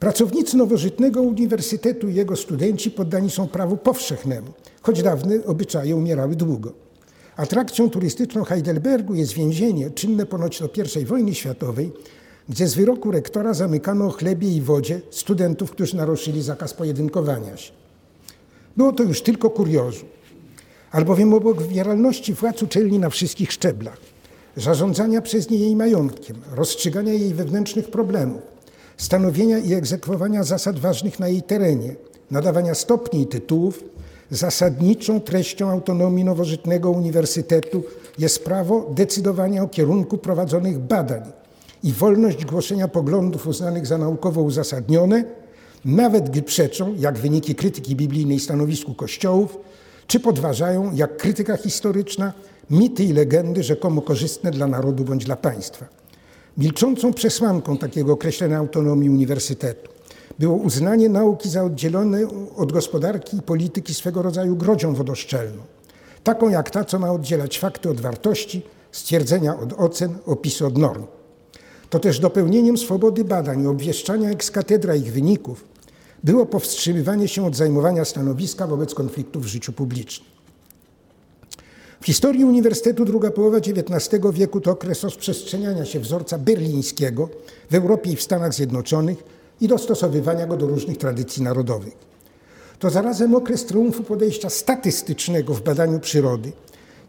Pracownicy 0.00 0.56
nowożytnego 0.56 1.22
uniwersytetu 1.22 2.08
i 2.08 2.14
jego 2.14 2.36
studenci 2.36 2.90
poddani 2.90 3.30
są 3.30 3.48
prawu 3.48 3.76
powszechnemu, 3.76 4.48
choć 4.82 5.02
dawne 5.02 5.44
obyczaje 5.44 5.96
umierały 5.96 6.36
długo. 6.36 6.72
Atrakcją 7.36 7.90
turystyczną 7.90 8.44
Heidelbergu 8.44 9.14
jest 9.14 9.32
więzienie, 9.32 9.90
czynne 9.90 10.26
ponoć 10.26 10.60
do 10.60 10.68
I 11.00 11.04
wojny 11.04 11.34
światowej, 11.34 11.92
gdzie 12.48 12.68
z 12.68 12.74
wyroku 12.74 13.10
rektora 13.10 13.54
zamykano 13.54 14.06
o 14.06 14.10
chlebie 14.10 14.48
i 14.56 14.60
wodzie 14.60 15.00
studentów, 15.10 15.70
którzy 15.70 15.96
naruszyli 15.96 16.42
zakaz 16.42 16.74
pojedynkowania 16.74 17.56
się. 17.56 17.72
Było 18.76 18.92
to 18.92 19.02
już 19.02 19.22
tylko 19.22 19.50
kuriozum, 19.50 20.08
albowiem 20.90 21.34
obok 21.34 21.62
wybieralności 21.62 22.34
władz 22.34 22.62
uczelni 22.62 22.98
na 22.98 23.10
wszystkich 23.10 23.52
szczeblach, 23.52 23.98
zarządzania 24.56 25.22
przez 25.22 25.50
nie 25.50 25.58
jej 25.58 25.76
majątkiem, 25.76 26.36
rozstrzygania 26.54 27.12
jej 27.12 27.34
wewnętrznych 27.34 27.90
problemów, 27.90 28.57
stanowienia 28.98 29.58
i 29.58 29.74
egzekwowania 29.74 30.44
zasad 30.44 30.78
ważnych 30.78 31.20
na 31.20 31.28
jej 31.28 31.42
terenie, 31.42 31.94
nadawania 32.30 32.74
stopni 32.74 33.22
i 33.22 33.26
tytułów, 33.26 33.84
zasadniczą 34.30 35.20
treścią 35.20 35.70
autonomii 35.70 36.24
nowożytnego 36.24 36.90
uniwersytetu 36.90 37.82
jest 38.18 38.44
prawo 38.44 38.90
decydowania 38.94 39.62
o 39.62 39.68
kierunku 39.68 40.18
prowadzonych 40.18 40.78
badań 40.78 41.22
i 41.84 41.92
wolność 41.92 42.44
głoszenia 42.44 42.88
poglądów 42.88 43.46
uznanych 43.46 43.86
za 43.86 43.98
naukowo 43.98 44.42
uzasadnione, 44.42 45.24
nawet 45.84 46.30
gdy 46.30 46.42
przeczą, 46.42 46.94
jak 46.98 47.18
wyniki 47.18 47.54
krytyki 47.54 47.96
biblijnej 47.96 48.40
stanowisku 48.40 48.94
kościołów, 48.94 49.58
czy 50.06 50.20
podważają, 50.20 50.92
jak 50.94 51.16
krytyka 51.16 51.56
historyczna, 51.56 52.32
mity 52.70 53.04
i 53.04 53.12
legendy 53.12 53.62
rzekomo 53.62 54.02
korzystne 54.02 54.50
dla 54.50 54.66
narodu 54.66 55.04
bądź 55.04 55.24
dla 55.24 55.36
państwa. 55.36 55.86
Milczącą 56.58 57.12
przesłanką 57.12 57.76
takiego 57.76 58.12
określenia 58.12 58.58
autonomii 58.58 59.10
uniwersytetu 59.10 59.90
było 60.38 60.56
uznanie 60.56 61.08
nauki 61.08 61.48
za 61.48 61.64
oddzielone 61.64 62.18
od 62.56 62.72
gospodarki 62.72 63.36
i 63.36 63.42
polityki 63.42 63.94
swego 63.94 64.22
rodzaju 64.22 64.56
grodzią 64.56 64.94
wodoszczelną, 64.94 65.62
taką 66.24 66.48
jak 66.48 66.70
ta, 66.70 66.84
co 66.84 66.98
ma 66.98 67.12
oddzielać 67.12 67.58
fakty 67.58 67.90
od 67.90 68.00
wartości, 68.00 68.62
stwierdzenia 68.92 69.58
od 69.58 69.72
ocen, 69.72 70.18
opisy 70.26 70.66
od 70.66 70.78
norm. 70.78 71.04
To 71.90 71.98
też 71.98 72.20
dopełnieniem 72.20 72.78
swobody 72.78 73.24
badań 73.24 73.62
i 73.62 73.66
obwieszczania 73.66 74.30
ex 74.30 74.50
cathedra 74.50 74.94
ich 74.94 75.12
wyników 75.12 75.64
było 76.24 76.46
powstrzymywanie 76.46 77.28
się 77.28 77.46
od 77.46 77.56
zajmowania 77.56 78.04
stanowiska 78.04 78.66
wobec 78.66 78.94
konfliktów 78.94 79.44
w 79.44 79.46
życiu 79.46 79.72
publicznym. 79.72 80.37
W 82.00 82.06
historii 82.06 82.44
Uniwersytetu 82.44 83.04
druga 83.04 83.30
połowa 83.30 83.58
XIX 83.58 84.20
wieku 84.32 84.60
to 84.60 84.70
okres 84.70 85.02
rozprzestrzeniania 85.02 85.84
się 85.84 86.00
wzorca 86.00 86.38
berlińskiego 86.38 87.28
w 87.70 87.74
Europie 87.74 88.10
i 88.10 88.16
w 88.16 88.22
Stanach 88.22 88.54
Zjednoczonych 88.54 89.24
i 89.60 89.68
dostosowywania 89.68 90.46
go 90.46 90.56
do 90.56 90.66
różnych 90.66 90.98
tradycji 90.98 91.42
narodowych. 91.42 91.96
To 92.78 92.90
zarazem 92.90 93.34
okres 93.34 93.66
triumfu 93.66 94.02
podejścia 94.02 94.50
statystycznego 94.50 95.54
w 95.54 95.62
badaniu 95.62 96.00
przyrody 96.00 96.52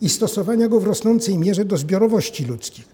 i 0.02 0.10
stosowania 0.10 0.68
go 0.68 0.80
w 0.80 0.88
rosnącej 0.88 1.38
mierze 1.38 1.66
do 1.66 1.78
zbiorowości 1.78 2.46
ludzkich, 2.46 2.86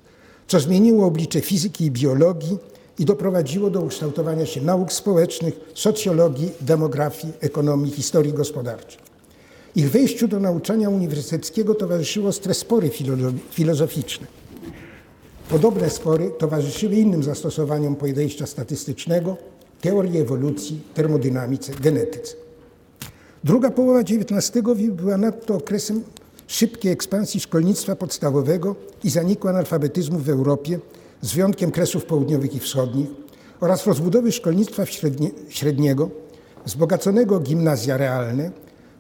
co 0.48 0.60
zmieniło 0.60 1.06
oblicze 1.06 1.42
fizyki 1.42 1.86
i 1.86 1.92
biologii 1.92 2.58
i 3.00 3.06
doprowadziło 3.06 3.70
do 3.70 3.82
ukształtowania 3.82 4.46
się 4.46 4.62
nauk 4.62 4.94
społecznych, 4.94 5.54
socjologii, 5.74 6.52
demografii, 6.62 7.34
ekonomii, 7.42 7.92
historii 7.92 8.34
gospodarczej. 8.34 9.15
Ich 9.76 9.92
wejściu 9.92 10.28
do 10.28 10.40
nauczania 10.40 10.90
uniwersyteckiego 10.90 11.76
towarzyszyło 11.76 12.32
spory 12.32 12.90
filozoficzne. 13.52 14.28
Podobne 15.50 15.90
spory 15.90 16.32
towarzyszyły 16.38 16.96
innym 16.96 17.24
zastosowaniom 17.24 17.96
podejścia 17.96 18.46
statystycznego, 18.46 19.38
teorii 19.82 20.18
ewolucji, 20.18 20.82
termodynamice, 20.94 21.74
genetyce. 21.74 22.36
Druga 23.44 23.72
połowa 23.72 24.00
XIX 24.00 24.52
wieku 24.76 24.96
była 24.96 25.18
nadto 25.18 25.56
okresem 25.56 26.04
szybkiej 26.48 26.92
ekspansji 26.92 27.40
szkolnictwa 27.40 27.96
podstawowego 27.96 28.76
i 29.04 29.10
zaniku 29.10 29.48
analfabetyzmu 29.48 30.20
w 30.20 30.30
Europie, 30.30 30.80
z 31.22 31.34
wyjątkiem 31.34 31.72
kresów 31.72 32.06
południowych 32.06 32.56
i 32.56 32.60
wschodnich, 32.60 33.08
oraz 33.60 33.88
rozbudowy 33.88 34.32
szkolnictwa 34.32 34.84
średniego, 35.50 36.10
wzbogaconego 36.66 37.40
gimnazja 37.40 37.98
realne, 37.98 38.52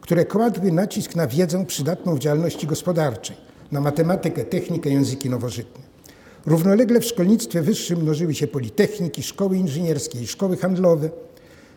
które 0.05 0.25
kładły 0.25 0.71
nacisk 0.71 1.15
na 1.15 1.27
wiedzę 1.27 1.65
przydatną 1.65 2.15
w 2.15 2.19
działalności 2.19 2.67
gospodarczej, 2.67 3.35
na 3.71 3.81
matematykę, 3.81 4.43
technikę, 4.43 4.89
języki 4.89 5.29
nowożytne. 5.29 5.83
Równolegle 6.45 6.99
w 6.99 7.05
szkolnictwie 7.05 7.61
wyższym 7.61 8.01
mnożyły 8.01 8.35
się 8.35 8.47
politechniki, 8.47 9.23
szkoły 9.23 9.57
inżynierskie 9.57 10.21
i 10.21 10.27
szkoły 10.27 10.57
handlowe. 10.57 11.09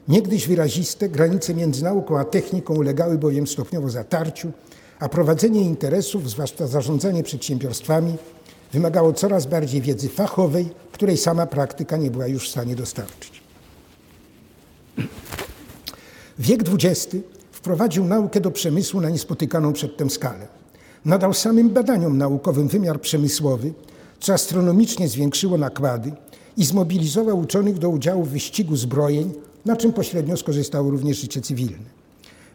Niegdyś 0.09 0.49
wyraziste 0.49 1.09
granice 1.09 1.55
między 1.55 1.85
nauką 1.85 2.19
a 2.19 2.25
techniką 2.25 2.75
ulegały 2.75 3.19
bowiem 3.19 3.47
stopniowo 3.47 3.91
zatarciu, 3.91 4.53
a 4.99 5.09
prowadzenie 5.09 5.61
interesów, 5.61 6.31
zwłaszcza 6.31 6.67
zarządzanie 6.67 7.23
przedsiębiorstwami, 7.23 8.17
wymagało 8.73 9.13
coraz 9.13 9.47
bardziej 9.47 9.81
wiedzy 9.81 10.09
fachowej, 10.09 10.69
której 10.93 11.17
sama 11.17 11.47
praktyka 11.47 11.97
nie 11.97 12.11
była 12.11 12.27
już 12.27 12.49
w 12.49 12.51
stanie 12.51 12.77
dostarczyć. 12.77 13.43
Wiek 16.39 16.61
XX 16.63 17.17
wprowadził 17.59 18.05
naukę 18.05 18.41
do 18.41 18.51
przemysłu 18.51 19.01
na 19.01 19.11
niespotykaną 19.11 19.73
przedtem 19.73 20.11
skalę. 20.11 20.47
Nadał 21.05 21.35
samym 21.35 21.71
badaniom 21.71 22.19
naukowym 22.19 22.69
wymiar 22.69 23.01
przemysłowy, 23.01 23.73
co 24.21 24.33
astronomicznie 24.33 25.09
zwiększyło 25.09 25.59
nakłady 25.59 26.13
i 26.57 26.65
zmobilizował 26.65 27.39
uczonych 27.39 27.79
do 27.79 27.89
udziału 27.89 28.25
w 28.25 28.29
wyścigu 28.29 28.77
zbrojeń, 28.77 29.33
na 29.65 29.77
czym 29.77 29.93
pośrednio 29.93 30.37
skorzystało 30.37 30.91
również 30.91 31.21
życie 31.21 31.41
cywilne. 31.41 31.89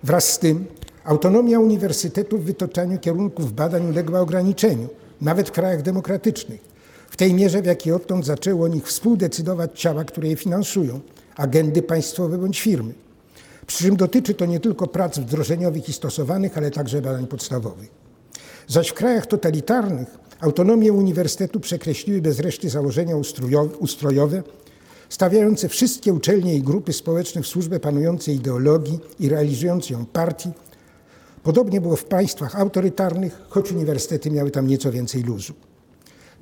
Wraz 0.04 0.32
z 0.32 0.40
tym 0.40 0.66
autonomia 1.04 1.60
uniwersytetów 1.60 2.42
w 2.42 2.46
wytoczaniu 2.46 3.00
kierunków 3.00 3.54
badań 3.54 3.90
uległa 3.90 4.20
ograniczeniu, 4.20 4.88
nawet 5.22 5.50
w 5.50 5.52
krajach 5.52 5.82
demokratycznych, 5.82 6.62
w 7.10 7.18
tej 7.18 7.34
mierze, 7.34 7.62
w 7.62 7.66
jakiej 7.66 7.94
odtąd 7.94 8.26
zaczęło 8.26 8.66
o 8.66 8.68
nich 8.68 8.88
współdecydować 8.88 9.80
ciała, 9.80 10.04
które 10.04 10.28
je 10.28 10.36
finansują, 10.36 11.00
agendy 11.36 11.82
państwowe 11.82 12.38
bądź 12.38 12.62
firmy. 12.62 12.94
Przy 13.68 13.84
czym 13.84 13.96
dotyczy 13.96 14.34
to 14.34 14.46
nie 14.46 14.60
tylko 14.60 14.88
prac 14.88 15.20
wdrożeniowych 15.20 15.90
i 15.90 15.94
stosowanych, 15.94 16.58
ale 16.58 16.72
także 16.72 17.02
badań 17.02 17.28
podstawowych. 17.28 17.90
Zaś 18.68 18.90
w 18.90 18.94
krajach 18.94 19.26
totalitarnych 19.26 20.08
autonomię 20.40 20.94
uniwersytetu 20.94 21.60
przekreśliły 21.60 22.22
bez 22.22 22.40
reszty 22.40 22.70
założenia 22.70 23.16
ustrojowe, 23.80 24.44
stawiające 25.10 25.70
wszystkie 25.70 26.14
uczelnie 26.14 26.56
i 26.56 26.62
grupy 26.62 26.94
społeczne 26.94 27.42
w 27.42 27.48
służbę 27.48 27.80
panującej 27.80 28.36
ideologii 28.36 29.00
i 29.20 29.30
realizującej 29.30 29.98
ją 29.98 30.06
partii. 30.06 30.50
Podobnie 31.44 31.82
było 31.82 31.96
w 31.96 32.06
państwach 32.06 32.56
autorytarnych, 32.56 33.42
choć 33.50 33.72
uniwersytety 33.72 34.32
miały 34.32 34.52
tam 34.52 34.68
nieco 34.68 34.92
więcej 34.92 35.24
luzu. 35.24 35.54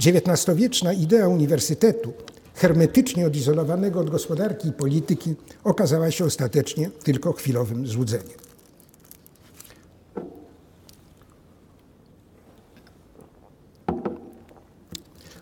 XIX-wieczna 0.06 0.94
idea 0.94 1.28
uniwersytetu 1.28 2.14
hermetycznie 2.62 3.28
odizolowanego 3.28 4.00
od 4.00 4.10
gospodarki 4.10 4.68
i 4.68 4.72
polityki, 4.72 5.36
okazała 5.64 6.12
się 6.12 6.26
ostatecznie 6.26 6.90
tylko 7.04 7.34
chwilowym 7.34 7.88
złudzeniem. 7.88 8.42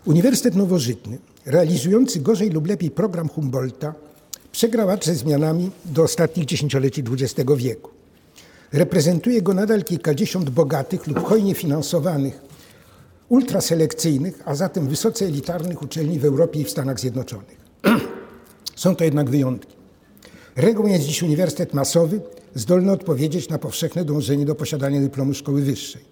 Uniwersytet 0.04 0.56
Nowożytny, 0.56 1.18
realizujący 1.46 2.20
gorzej 2.20 2.50
lub 2.50 2.66
lepiej 2.66 2.90
program 2.90 3.28
Humboldta, 3.28 3.94
przegrał 4.52 4.88
ze 5.02 5.14
zmianami 5.14 5.70
do 5.84 6.02
ostatnich 6.02 6.46
dziesięcioleci 6.46 7.04
XX 7.12 7.50
wieku. 7.56 7.90
Reprezentuje 8.72 9.42
go 9.42 9.54
nadal 9.54 9.84
kilkadziesiąt 9.84 10.50
bogatych 10.50 11.06
lub 11.06 11.24
hojnie 11.24 11.54
finansowanych 11.54 12.49
ultraselekcyjnych, 13.30 14.42
a 14.44 14.54
zatem 14.54 14.88
wysoce 14.88 15.24
elitarnych 15.24 15.82
uczelni 15.82 16.18
w 16.18 16.24
Europie 16.24 16.60
i 16.60 16.64
w 16.64 16.70
Stanach 16.70 17.00
Zjednoczonych. 17.00 17.60
Są 18.76 18.96
to 18.96 19.04
jednak 19.04 19.30
wyjątki. 19.30 19.76
Regułą 20.56 20.88
jest 20.88 21.04
dziś 21.04 21.22
uniwersytet 21.22 21.74
masowy, 21.74 22.20
zdolny 22.54 22.92
odpowiedzieć 22.92 23.48
na 23.48 23.58
powszechne 23.58 24.04
dążenie 24.04 24.44
do 24.44 24.54
posiadania 24.54 25.00
dyplomu 25.00 25.34
szkoły 25.34 25.62
wyższej. 25.62 26.02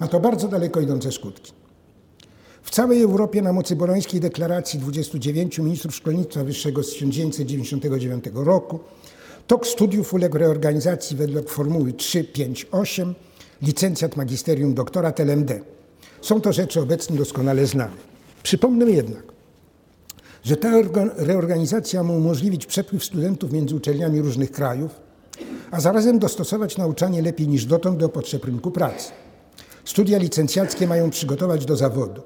Ma 0.00 0.08
to 0.08 0.20
bardzo 0.20 0.48
daleko 0.48 0.80
idące 0.80 1.12
skutki. 1.12 1.52
W 2.62 2.70
całej 2.70 3.02
Europie 3.02 3.42
na 3.42 3.52
mocy 3.52 3.76
bolońskiej 3.76 4.20
deklaracji 4.20 4.80
29 4.80 5.58
ministrów 5.58 5.94
szkolnictwa 5.94 6.44
wyższego 6.44 6.82
z 6.82 6.92
1999 6.92 8.24
roku 8.34 8.80
tok 9.46 9.66
studiów 9.66 10.14
uległ 10.14 10.38
reorganizacji 10.38 11.16
według 11.16 11.50
formuły 11.50 11.92
358, 11.92 13.14
licencjat 13.62 14.16
magisterium 14.16 14.74
doktorat 14.74 15.20
LMD. 15.20 15.60
Są 16.22 16.40
to 16.40 16.52
rzeczy 16.52 16.80
obecnie 16.80 17.18
doskonale 17.18 17.66
znane. 17.66 17.96
Przypomnę 18.42 18.90
jednak, 18.90 19.22
że 20.44 20.56
ta 20.56 20.70
reorganizacja 21.16 22.02
ma 22.02 22.12
umożliwić 22.12 22.66
przepływ 22.66 23.04
studentów 23.04 23.52
między 23.52 23.74
uczelniami 23.74 24.20
różnych 24.20 24.52
krajów, 24.52 24.90
a 25.70 25.80
zarazem 25.80 26.18
dostosować 26.18 26.76
nauczanie 26.76 27.22
lepiej 27.22 27.48
niż 27.48 27.64
dotąd 27.64 27.98
do 27.98 28.08
potrzeb 28.08 28.44
rynku 28.44 28.70
pracy. 28.70 29.10
Studia 29.84 30.18
licencjackie 30.18 30.86
mają 30.86 31.10
przygotować 31.10 31.64
do 31.64 31.76
zawodu. 31.76 32.22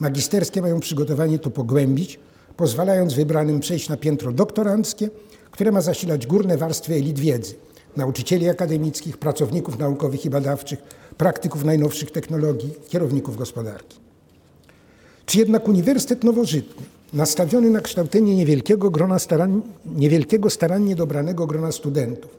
Magisterskie 0.00 0.62
mają 0.62 0.80
przygotowanie 0.80 1.38
to 1.38 1.50
pogłębić, 1.50 2.18
pozwalając 2.56 3.14
wybranym 3.14 3.60
przejść 3.60 3.88
na 3.88 3.96
piętro 3.96 4.32
doktoranckie, 4.32 5.10
które 5.50 5.72
ma 5.72 5.80
zasilać 5.80 6.26
górne 6.26 6.58
warstwy 6.58 6.94
elit 6.94 7.18
wiedzy, 7.18 7.54
nauczycieli 7.96 8.48
akademickich, 8.48 9.18
pracowników 9.18 9.78
naukowych 9.78 10.24
i 10.24 10.30
badawczych, 10.30 10.78
praktyków 11.18 11.64
najnowszych 11.64 12.10
technologii, 12.10 12.70
kierowników 12.88 13.36
gospodarki. 13.36 13.98
Czy 15.26 15.38
jednak 15.38 15.68
Uniwersytet 15.68 16.24
Nowożytny 16.24 16.82
nastawiony 17.12 17.70
na 17.70 17.80
kształcenie 17.80 18.36
niewielkiego, 18.36 18.90
grona 18.90 19.18
staran, 19.18 19.62
niewielkiego 19.86 20.50
starannie 20.50 20.96
dobranego 20.96 21.46
grona 21.46 21.72
studentów, 21.72 22.30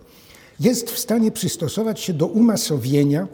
jest 0.60 0.92
w 0.92 1.00
stanie 1.00 1.32
przystosować 1.32 2.00
się 2.00 2.14
do 2.14 2.28
umasowienia 2.28 3.28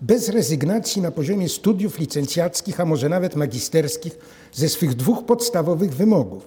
bez 0.00 0.28
rezygnacji 0.28 1.02
na 1.02 1.10
poziomie 1.10 1.48
studiów 1.48 1.98
licencjackich, 1.98 2.80
a 2.80 2.84
może 2.84 3.08
nawet 3.08 3.36
magisterskich, 3.36 4.18
ze 4.52 4.68
swych 4.68 4.94
dwóch 4.94 5.24
podstawowych 5.24 5.94
wymogów 5.94 6.42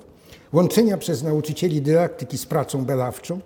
łączenia 0.53 0.97
przez 0.97 1.23
nauczycieli 1.23 1.81
dydaktyki 1.81 2.37
z 2.37 2.45
pracą 2.45 2.85
badawczą 2.85 3.39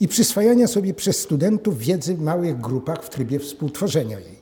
i 0.00 0.08
przyswajania 0.08 0.66
sobie 0.66 0.94
przez 0.94 1.20
studentów 1.20 1.78
wiedzy 1.78 2.14
w 2.14 2.20
małych 2.20 2.60
grupach 2.60 3.04
w 3.04 3.10
trybie 3.10 3.38
współtworzenia 3.38 4.20
jej. 4.20 4.36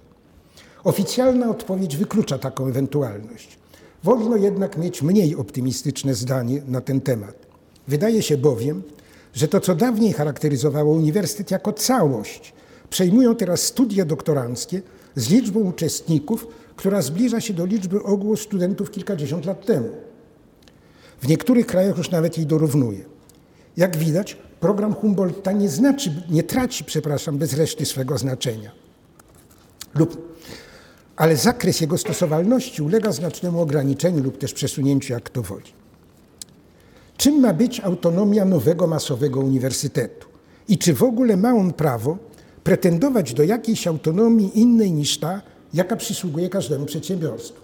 Oficjalna 0.84 1.50
odpowiedź 1.50 1.96
wyklucza 1.96 2.38
taką 2.38 2.66
ewentualność. 2.66 3.58
Wolno 4.04 4.36
jednak 4.36 4.78
mieć 4.78 5.02
mniej 5.02 5.36
optymistyczne 5.36 6.14
zdanie 6.14 6.62
na 6.68 6.80
ten 6.80 7.00
temat. 7.00 7.46
Wydaje 7.88 8.22
się 8.22 8.36
bowiem, 8.36 8.82
że 9.34 9.48
to, 9.48 9.60
co 9.60 9.74
dawniej 9.74 10.12
charakteryzowało 10.12 10.94
uniwersytet 10.94 11.50
jako 11.50 11.72
całość, 11.72 12.52
przejmują 12.90 13.36
teraz 13.36 13.62
studia 13.62 14.04
doktoranckie 14.04 14.82
z 15.16 15.30
liczbą 15.30 15.60
uczestników, 15.60 16.46
która 16.76 17.02
zbliża 17.02 17.40
się 17.40 17.54
do 17.54 17.66
liczby 17.66 18.02
ogółu 18.02 18.36
studentów 18.36 18.90
kilkadziesiąt 18.90 19.44
lat 19.44 19.66
temu. 19.66 19.88
W 21.20 21.28
niektórych 21.28 21.66
krajach 21.66 21.98
już 21.98 22.10
nawet 22.10 22.36
jej 22.38 22.46
dorównuje. 22.46 23.04
Jak 23.76 23.96
widać, 23.96 24.36
program 24.64 24.94
Humboldta 24.94 25.52
nie, 25.52 25.68
znaczy, 25.68 26.22
nie 26.30 26.42
traci, 26.42 26.84
przepraszam, 26.84 27.38
bez 27.38 27.54
reszty 27.54 27.86
swego 27.86 28.18
znaczenia. 28.18 28.70
Lub, 29.94 30.36
ale 31.16 31.36
zakres 31.36 31.80
jego 31.80 31.98
stosowalności 31.98 32.82
ulega 32.82 33.12
znacznemu 33.12 33.60
ograniczeniu 33.60 34.22
lub 34.22 34.38
też 34.38 34.52
przesunięciu, 34.52 35.12
jak 35.12 35.30
to 35.30 35.42
woli. 35.42 35.72
Czym 37.16 37.40
ma 37.40 37.54
być 37.54 37.80
autonomia 37.80 38.44
nowego 38.44 38.86
masowego 38.86 39.40
uniwersytetu? 39.40 40.26
I 40.68 40.78
czy 40.78 40.94
w 40.94 41.02
ogóle 41.02 41.36
ma 41.36 41.54
on 41.54 41.72
prawo 41.72 42.18
pretendować 42.62 43.34
do 43.34 43.42
jakiejś 43.42 43.86
autonomii 43.86 44.60
innej 44.60 44.92
niż 44.92 45.18
ta, 45.18 45.42
jaka 45.74 45.96
przysługuje 45.96 46.48
każdemu 46.48 46.86
przedsiębiorstwu? 46.86 47.60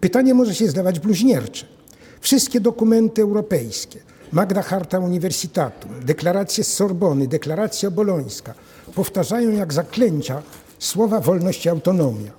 Pytanie 0.00 0.34
może 0.34 0.54
się 0.54 0.68
zdawać 0.68 1.00
bluźniercze. 1.00 1.66
Wszystkie 2.20 2.60
dokumenty 2.60 3.22
europejskie, 3.22 4.00
Magna 4.32 4.62
Charta 4.62 4.98
Uniwersytetu, 4.98 5.88
deklaracje 6.04 6.64
z 6.64 6.72
Sorbony, 6.72 7.28
deklaracja 7.28 7.90
bolońska 7.90 8.54
powtarzają 8.94 9.50
jak 9.50 9.72
zaklęcia 9.72 10.42
słowa 10.78 11.20
wolność 11.20 11.66
i 11.66 11.68
autonomia, 11.68 12.32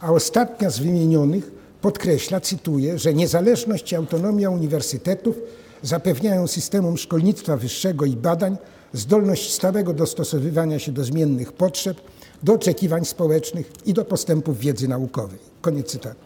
a 0.00 0.12
ostatnia 0.12 0.70
z 0.70 0.78
wymienionych 0.78 1.50
podkreśla, 1.80 2.40
cytuję, 2.40 2.98
że 2.98 3.14
niezależność 3.14 3.92
i 3.92 3.96
autonomia 3.96 4.50
uniwersytetów 4.50 5.36
zapewniają 5.82 6.46
systemom 6.46 6.98
szkolnictwa 6.98 7.56
wyższego 7.56 8.04
i 8.04 8.16
badań 8.16 8.56
zdolność 8.92 9.52
stałego 9.52 9.92
dostosowywania 9.92 10.78
się 10.78 10.92
do 10.92 11.04
zmiennych 11.04 11.52
potrzeb, 11.52 12.00
do 12.42 12.52
oczekiwań 12.52 13.04
społecznych 13.04 13.72
i 13.86 13.94
do 13.94 14.04
postępów 14.04 14.58
wiedzy 14.58 14.88
naukowej. 14.88 15.38
Koniec 15.60 15.90
cytatu. 15.90 16.24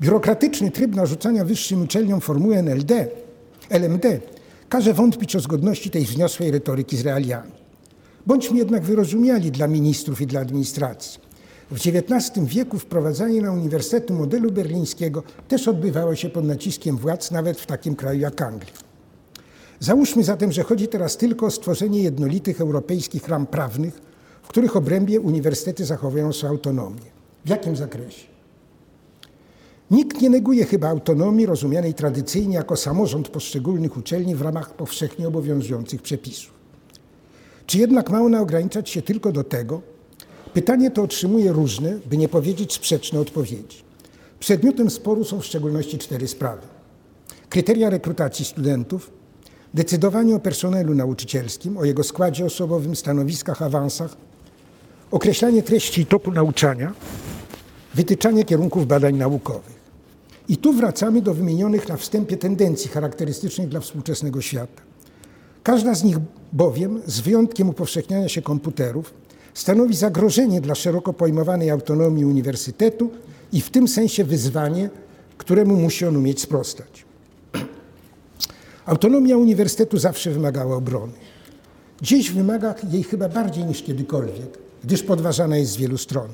Biurokratyczny 0.00 0.70
tryb 0.70 0.94
narzucania 0.94 1.44
wyższym 1.44 1.82
uczelniom 1.82 2.20
formuły 2.20 2.56
NLD, 2.62 3.08
LMD 3.70 4.20
każe 4.68 4.94
wątpić 4.94 5.36
o 5.36 5.40
zgodności 5.40 5.90
tej 5.90 6.04
wzniosłej 6.04 6.50
retoryki 6.50 6.96
z 6.96 7.00
realiami. 7.00 7.52
Bądźmy 8.26 8.58
jednak 8.58 8.82
wyrozumiali 8.82 9.50
dla 9.50 9.66
ministrów 9.68 10.20
i 10.20 10.26
dla 10.26 10.40
administracji. 10.40 11.20
W 11.70 11.74
XIX 11.74 12.46
wieku 12.46 12.78
wprowadzanie 12.78 13.42
na 13.42 13.52
uniwersytety 13.52 14.12
modelu 14.12 14.50
berlińskiego 14.50 15.22
też 15.48 15.68
odbywało 15.68 16.14
się 16.14 16.28
pod 16.28 16.44
naciskiem 16.44 16.96
władz, 16.96 17.30
nawet 17.30 17.60
w 17.60 17.66
takim 17.66 17.96
kraju 17.96 18.20
jak 18.20 18.42
Anglia. 18.42 18.72
Załóżmy 19.80 20.24
zatem, 20.24 20.52
że 20.52 20.62
chodzi 20.62 20.88
teraz 20.88 21.16
tylko 21.16 21.46
o 21.46 21.50
stworzenie 21.50 22.02
jednolitych 22.02 22.60
europejskich 22.60 23.28
ram 23.28 23.46
prawnych, 23.46 24.00
w 24.42 24.48
których 24.48 24.76
obrębie 24.76 25.20
uniwersytety 25.20 25.84
zachowują 25.84 26.32
swoją 26.32 26.52
autonomię. 26.52 27.10
W 27.44 27.48
jakim 27.48 27.76
zakresie? 27.76 28.29
Nikt 29.90 30.20
nie 30.20 30.30
neguje 30.30 30.64
chyba 30.64 30.88
autonomii 30.88 31.46
rozumianej 31.46 31.94
tradycyjnie 31.94 32.54
jako 32.54 32.76
samorząd 32.76 33.28
poszczególnych 33.28 33.96
uczelni 33.96 34.34
w 34.34 34.42
ramach 34.42 34.74
powszechnie 34.74 35.28
obowiązujących 35.28 36.02
przepisów. 36.02 36.52
Czy 37.66 37.78
jednak 37.78 38.10
ma 38.10 38.20
ona 38.20 38.40
ograniczać 38.40 38.90
się 38.90 39.02
tylko 39.02 39.32
do 39.32 39.44
tego? 39.44 39.80
Pytanie 40.54 40.90
to 40.90 41.02
otrzymuje 41.02 41.52
różne, 41.52 41.98
by 42.06 42.16
nie 42.16 42.28
powiedzieć 42.28 42.72
sprzeczne 42.72 43.20
odpowiedzi. 43.20 43.82
Przedmiotem 44.40 44.90
sporu 44.90 45.24
są 45.24 45.40
w 45.40 45.46
szczególności 45.46 45.98
cztery 45.98 46.28
sprawy. 46.28 46.62
Kryteria 47.48 47.90
rekrutacji 47.90 48.44
studentów, 48.44 49.10
decydowanie 49.74 50.36
o 50.36 50.40
personelu 50.40 50.94
nauczycielskim, 50.94 51.78
o 51.78 51.84
jego 51.84 52.04
składzie 52.04 52.44
osobowym, 52.44 52.96
stanowiskach, 52.96 53.62
awansach, 53.62 54.16
określanie 55.10 55.62
treści 55.62 56.00
i 56.00 56.06
toku 56.06 56.32
nauczania, 56.32 56.94
wytyczanie 57.94 58.44
kierunków 58.44 58.86
badań 58.86 59.16
naukowych. 59.16 59.79
I 60.48 60.56
tu 60.56 60.72
wracamy 60.72 61.22
do 61.22 61.34
wymienionych 61.34 61.88
na 61.88 61.96
wstępie 61.96 62.36
tendencji 62.36 62.90
charakterystycznych 62.90 63.68
dla 63.68 63.80
współczesnego 63.80 64.40
świata. 64.40 64.82
Każda 65.62 65.94
z 65.94 66.04
nich 66.04 66.16
bowiem, 66.52 67.02
z 67.06 67.20
wyjątkiem 67.20 67.68
upowszechniania 67.68 68.28
się 68.28 68.42
komputerów, 68.42 69.14
stanowi 69.54 69.96
zagrożenie 69.96 70.60
dla 70.60 70.74
szeroko 70.74 71.12
pojmowanej 71.12 71.70
autonomii 71.70 72.24
uniwersytetu 72.24 73.10
i 73.52 73.60
w 73.60 73.70
tym 73.70 73.88
sensie 73.88 74.24
wyzwanie, 74.24 74.90
któremu 75.38 75.76
musi 75.76 76.06
on 76.06 76.16
umieć 76.16 76.40
sprostać. 76.40 77.04
Autonomia 78.86 79.36
uniwersytetu 79.36 79.98
zawsze 79.98 80.30
wymagała 80.30 80.76
obrony. 80.76 81.12
Dziś 82.02 82.30
wymaga 82.30 82.74
jej 82.90 83.02
chyba 83.02 83.28
bardziej 83.28 83.64
niż 83.64 83.82
kiedykolwiek, 83.82 84.58
gdyż 84.84 85.02
podważana 85.02 85.56
jest 85.56 85.72
z 85.72 85.76
wielu 85.76 85.98
stron. 85.98 86.28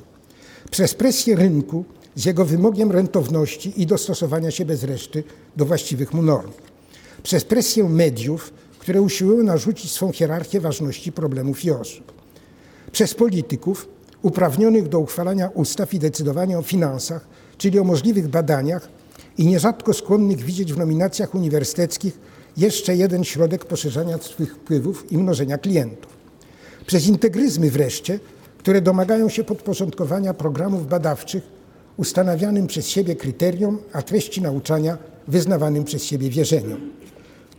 Przez 0.71 0.95
presję 0.95 1.37
rynku 1.37 1.85
z 2.16 2.24
jego 2.24 2.44
wymogiem 2.44 2.92
rentowności 2.92 3.83
i 3.83 3.87
dostosowania 3.87 4.50
się 4.50 4.64
bez 4.64 4.85
reszty 4.85 5.24
do 5.57 5.64
właściwych 5.64 6.14
mu 6.14 6.22
norm. 6.22 6.50
Przez 7.22 7.44
presję 7.44 7.85
mediów, 7.85 8.52
które 8.79 9.02
usiłują 9.02 9.44
narzucić 9.44 9.90
swą 9.92 10.12
hierarchię 10.12 10.61
ważności 10.61 11.12
problemów 11.12 11.64
i 11.64 11.70
osób. 11.70 12.12
Przez 12.92 13.14
polityków 13.14 13.88
uprawnionych 14.22 14.88
do 14.88 14.98
uchwalania 14.98 15.48
ustaw 15.48 15.94
i 15.94 15.98
decydowania 15.98 16.59
o 16.59 16.62
finansach, 16.62 17.26
czyli 17.59 17.79
o 17.79 17.85
możliwych 17.85 18.29
badaniach 18.29 18.88
i 19.38 19.46
nierzadko 19.46 19.94
skłonnych 19.94 20.38
widzieć 20.38 20.72
w 20.72 20.79
nominacjach 20.79 21.35
uniwersyteckich 21.35 22.18
jeszcze 22.57 22.96
jeden 22.96 23.24
środek 23.24 23.64
poszerzania 23.64 24.18
swych 24.18 24.55
wpływów 24.55 25.12
i 25.12 25.18
mnożenia 25.18 25.59
klientów. 25.59 26.12
Przez 26.87 27.07
integryzmy 27.07 27.70
wreszcie, 27.70 28.20
które 28.59 28.81
domagają 28.81 29.29
się 29.29 29.44
podporządkowania 29.44 30.35
programów 30.35 30.88
badawczych 30.88 31.56
ustanawianym 31.96 32.66
przez 32.66 32.88
siebie 32.88 33.16
kryterium, 33.16 33.78
a 33.92 34.02
treści 34.02 34.42
nauczania 34.42 34.98
wyznawanym 35.28 35.85
przez 35.85 36.04
siebie 36.04 36.30
wierzeniom. 36.30 36.90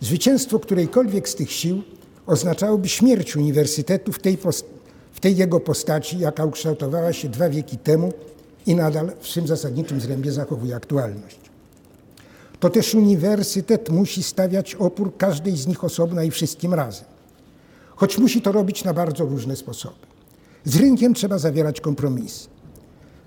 Zwycięstwo 0.02 0.60
którejkolwiek 0.60 1.30
z 1.30 1.36
tych 1.36 1.52
sił 1.52 1.84
oznaczałoby 2.26 2.90
śmierć 2.90 3.36
uniwersytetu 3.36 4.12
w 4.12 4.20
tej, 4.20 4.38
w 5.14 5.20
tej 5.20 5.38
jego 5.38 5.60
postaci, 5.60 6.20
jaka 6.20 6.46
ukształtowała 6.46 7.14
się 7.14 7.30
dwa 7.30 7.50
wieki 7.50 7.78
temu 7.78 8.14
i 8.66 8.76
nadal 8.76 9.12
w 9.20 9.28
swym 9.28 9.48
zasadniczym 9.48 10.02
zrębie 10.02 10.32
zachowuje 10.32 10.76
aktualność. 10.76 11.40
To 12.60 12.70
też 12.70 12.96
uniwersytet 12.96 13.90
musi 13.90 14.24
stawiać 14.24 14.76
opór 14.76 15.18
każdej 15.18 15.58
z 15.58 15.68
nich 15.68 15.84
osobna 15.84 16.24
i 16.24 16.32
wszystkim 16.32 16.74
razem. 16.74 17.06
Choć 17.96 18.18
musi 18.18 18.42
to 18.42 18.52
robić 18.52 18.84
na 18.84 18.94
bardzo 18.94 19.26
różne 19.26 19.56
sposoby. 19.56 19.96
Z 20.66 20.76
rynkiem 20.76 21.14
trzeba 21.14 21.38
zawierać 21.38 21.82
kompromisy. 21.82 22.48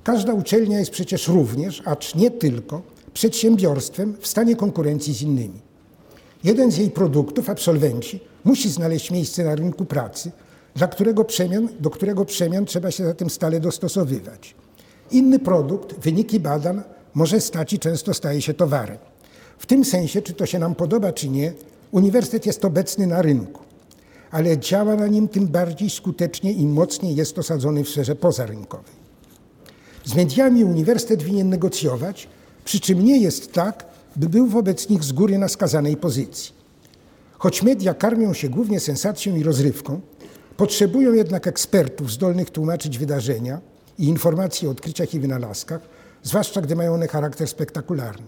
Każda 0.05 0.35
uczelnia 0.35 0.79
jest 0.79 0.91
przecież 0.91 1.29
również, 1.29 1.83
acz 1.85 2.15
nie 2.15 2.31
tylko, 2.31 2.83
przedsiębiorstwem 3.15 4.17
w 4.21 4.27
stanie 4.27 4.57
konkurencji 4.57 5.15
z 5.15 5.23
innymi. 5.23 5.61
Jeden 6.45 6.71
z 6.71 6.79
jej 6.79 6.91
produktów, 6.91 7.51
absolwenci, 7.51 8.21
musi 8.45 8.71
znaleźć 8.71 9.11
miejsce 9.11 9.45
na 9.45 9.55
rynku 9.55 9.85
pracy, 9.85 10.33
dla 10.75 10.89
którego 10.89 11.25
przemian, 11.25 11.69
do 11.81 11.91
którego 11.91 12.25
przemian 12.25 12.65
trzeba 12.65 12.91
się 12.91 13.05
zatem 13.05 13.31
stale 13.31 13.61
dostosowywać. 13.61 14.55
Inny 15.11 15.39
produkt, 15.39 16.01
wyniki 16.01 16.41
badań, 16.41 16.83
może 17.15 17.41
stać 17.41 17.73
i 17.73 17.79
często 17.79 18.15
staje 18.15 18.43
się 18.43 18.55
towarem. 18.55 18.99
W 19.59 19.67
tym 19.67 19.85
sensie, 19.85 20.23
czy 20.23 20.33
to 20.33 20.47
się 20.47 20.59
nam 20.59 20.75
podoba, 20.75 21.13
czy 21.13 21.29
nie, 21.29 21.53
uniwersytet 21.91 22.47
jest 22.47 22.65
obecny 22.65 23.07
na 23.07 23.23
rynku, 23.23 23.63
ale 24.31 24.59
działa 24.59 24.97
na 24.97 25.07
nim 25.07 25.29
tym 25.29 25.47
bardziej 25.47 25.91
skutecznie 25.91 26.53
im 26.53 26.73
mocniej 26.73 27.17
jest 27.17 27.39
osadzony 27.39 27.85
w 27.85 27.89
sferze 27.89 28.17
pozarynkowej. 28.17 29.00
Z 30.05 30.15
mediami 30.15 30.65
uniwersytet 30.65 31.23
winien 31.23 31.49
negocjować, 31.49 32.29
przy 32.65 32.81
czym 32.81 33.05
nie 33.05 33.19
jest 33.19 33.53
tak, 33.53 33.87
by 34.17 34.29
był 34.29 34.47
wobec 34.47 34.89
nich 34.89 35.05
z 35.05 35.13
góry 35.13 35.39
na 35.39 35.49
skazanej 35.49 35.97
pozycji. 35.97 36.53
Choć 37.39 37.63
media 37.63 37.95
karmią 37.95 38.33
się 38.35 38.49
głównie 38.49 38.81
sensacją 38.81 39.37
i 39.37 39.43
rozrywką, 39.43 40.01
potrzebują 40.57 41.13
jednak 41.13 41.47
ekspertów 41.47 42.13
zdolnych 42.13 42.51
tłumaczyć 42.51 42.99
wydarzenia 42.99 43.61
i 43.99 44.05
informacje 44.05 44.69
o 44.69 44.73
odkryciach 44.73 45.15
i 45.15 45.21
wynalazkach, 45.21 45.81
zwłaszcza 46.23 46.61
gdy 46.61 46.77
mają 46.77 46.95
one 46.95 47.09
charakter 47.09 47.49
spektakularny. 47.49 48.27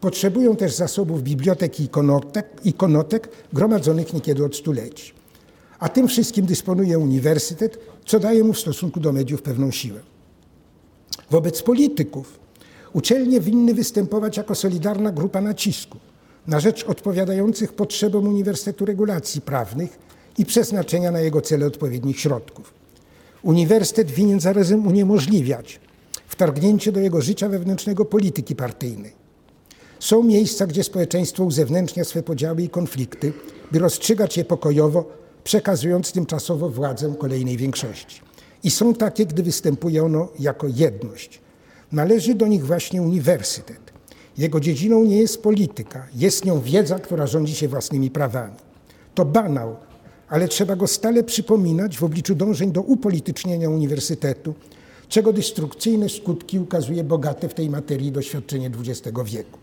Potrzebują 0.00 0.56
też 0.56 0.74
zasobów 0.74 1.22
bibliotek 1.22 1.80
i 1.80 1.82
ikonotek, 1.82 2.46
ikonotek 2.64 3.28
gromadzonych 3.52 4.12
niekiedy 4.12 4.44
od 4.44 4.56
stuleci. 4.56 5.12
A 5.78 5.88
tym 5.88 6.08
wszystkim 6.08 6.46
dysponuje 6.46 6.98
uniwersytet, 6.98 7.78
co 8.06 8.20
daje 8.20 8.44
mu 8.44 8.52
w 8.52 8.60
stosunku 8.60 9.00
do 9.00 9.12
mediów 9.12 9.42
pewną 9.42 9.70
siłę. 9.70 10.00
Wobec 11.32 11.62
polityków 11.62 12.38
uczelnie 12.92 13.40
winny 13.40 13.74
występować 13.74 14.36
jako 14.36 14.54
solidarna 14.54 15.12
grupa 15.12 15.40
nacisku 15.40 15.98
na 16.46 16.60
rzecz 16.60 16.84
odpowiadających 16.84 17.72
potrzebom 17.72 18.26
Uniwersytetu 18.26 18.84
Regulacji 18.84 19.40
Prawnych 19.40 19.98
i 20.38 20.46
przeznaczenia 20.46 21.10
na 21.10 21.20
jego 21.20 21.40
cele 21.40 21.66
odpowiednich 21.66 22.20
środków. 22.20 22.74
Uniwersytet 23.42 24.10
winien 24.10 24.40
zarazem 24.40 24.86
uniemożliwiać 24.86 25.80
wtargnięcie 26.26 26.92
do 26.92 27.00
jego 27.00 27.20
życia 27.20 27.48
wewnętrznego 27.48 28.04
polityki 28.04 28.56
partyjnej. 28.56 29.12
Są 30.00 30.22
miejsca, 30.22 30.66
gdzie 30.66 30.84
społeczeństwo 30.84 31.44
uzewnętrznia 31.44 32.04
swe 32.04 32.22
podziały 32.22 32.62
i 32.62 32.68
konflikty, 32.68 33.32
by 33.72 33.78
rozstrzygać 33.78 34.36
je 34.36 34.44
pokojowo, 34.44 35.04
przekazując 35.44 36.12
tymczasowo 36.12 36.68
władzę 36.68 37.14
kolejnej 37.18 37.56
większości. 37.56 38.31
I 38.64 38.70
są 38.70 38.94
takie, 38.94 39.26
gdy 39.26 39.42
występuje 39.42 40.04
ono 40.04 40.28
jako 40.38 40.66
jedność. 40.66 41.40
Należy 41.92 42.34
do 42.34 42.46
nich 42.46 42.66
właśnie 42.66 43.02
uniwersytet. 43.02 43.92
Jego 44.38 44.60
dziedziną 44.60 45.04
nie 45.04 45.16
jest 45.16 45.42
polityka, 45.42 46.06
jest 46.14 46.44
nią 46.44 46.60
wiedza, 46.60 46.98
która 46.98 47.26
rządzi 47.26 47.54
się 47.54 47.68
własnymi 47.68 48.10
prawami. 48.10 48.54
To 49.14 49.24
banał, 49.24 49.76
ale 50.28 50.48
trzeba 50.48 50.76
go 50.76 50.86
stale 50.86 51.24
przypominać 51.24 51.98
w 51.98 52.04
obliczu 52.04 52.34
dążeń 52.34 52.72
do 52.72 52.82
upolitycznienia 52.82 53.70
uniwersytetu, 53.70 54.54
czego 55.08 55.32
destrukcyjne 55.32 56.08
skutki 56.08 56.58
ukazuje 56.58 57.04
bogate 57.04 57.48
w 57.48 57.54
tej 57.54 57.70
materii 57.70 58.12
doświadczenie 58.12 58.70
XX 58.80 59.18
wieku. 59.24 59.58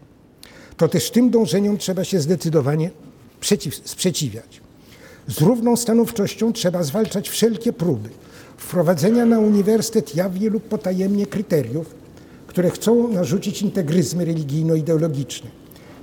To 0.77 0.87
też 0.87 1.11
tym 1.11 1.29
dążeniom 1.29 1.77
trzeba 1.77 2.03
się 2.03 2.19
zdecydowanie 2.19 2.91
przeciw, 3.39 3.75
sprzeciwiać. 3.75 4.61
Z 5.27 5.41
równą 5.41 5.75
stanowczością 5.75 6.53
trzeba 6.53 6.83
zwalczać 6.83 7.29
wszelkie 7.29 7.73
próby 7.73 8.09
wprowadzenia 8.59 9.25
na 9.25 9.39
uniwersytet 9.39 10.15
jawnie 10.15 10.49
lub 10.49 10.63
potajemnie 10.63 11.25
kryteriów, 11.25 11.95
które 12.47 12.69
chcą 12.69 13.07
narzucić 13.07 13.61
integryzmy 13.61 14.25
religijno-ideologiczne, 14.25 15.49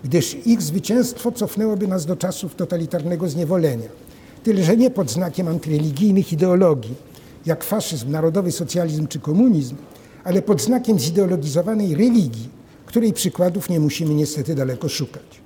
gdyż 0.04 0.36
ich 0.46 0.62
zwycięstwo 0.62 1.32
cofnęłoby 1.32 1.88
nas 1.88 2.06
do 2.06 2.16
czasów 2.16 2.54
totalitarnego 2.54 3.28
zniewolenia. 3.28 3.88
Tyle, 4.42 4.62
że 4.62 4.76
nie 4.76 4.90
pod 4.90 5.10
znakiem 5.10 5.48
antyreligijnych 5.48 6.32
ideologii, 6.32 6.94
jak 7.46 7.64
faszyzm, 7.64 8.10
narodowy 8.10 8.52
socjalizm 8.52 9.06
czy 9.06 9.20
komunizm, 9.20 9.76
ale 10.24 10.42
pod 10.42 10.62
znakiem 10.62 10.98
zideologizowanej 10.98 11.94
religii, 11.94 12.48
której 12.86 13.12
przykładów 13.12 13.70
nie 13.70 13.80
musimy 13.80 14.14
niestety 14.14 14.54
daleko 14.54 14.88
szukać. 14.88 15.40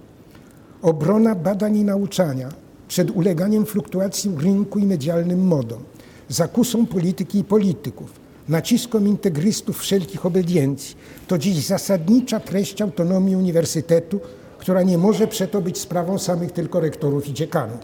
Obrona 0.83 1.35
badań 1.35 1.77
i 1.77 1.85
nauczania 1.85 2.49
przed 2.89 3.11
uleganiem 3.11 3.67
fluktuacji 3.67 4.31
rynku 4.39 4.79
i 4.79 4.85
medialnym 4.85 5.47
modom, 5.47 5.83
zakusom 6.31 6.87
polityki 6.87 7.39
i 7.39 7.45
polityków, 7.45 8.13
naciskom 8.49 9.09
integrystów 9.09 9.79
wszelkich 9.79 10.27
obediencji, 10.27 10.97
to 11.27 11.39
dziś 11.39 11.67
zasadnicza 11.67 12.41
treść 12.41 12.83
autonomii 12.83 13.37
uniwersytetu, 13.37 14.21
która 14.59 14.83
nie 14.83 14.99
może 14.99 15.27
przeto 15.27 15.61
być 15.61 15.79
sprawą 15.79 16.19
samych 16.19 16.53
tylko 16.53 16.81
rektorów 16.81 17.29
i 17.29 17.35
dziekanów. 17.35 17.81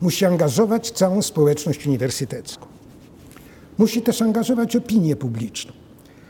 Musi 0.00 0.24
angażować 0.24 0.90
całą 0.90 1.22
społeczność 1.22 1.86
uniwersytecką. 1.86 2.66
Musi 3.78 4.02
też 4.02 4.22
angażować 4.22 4.76
opinię 4.76 5.16
publiczną, 5.16 5.72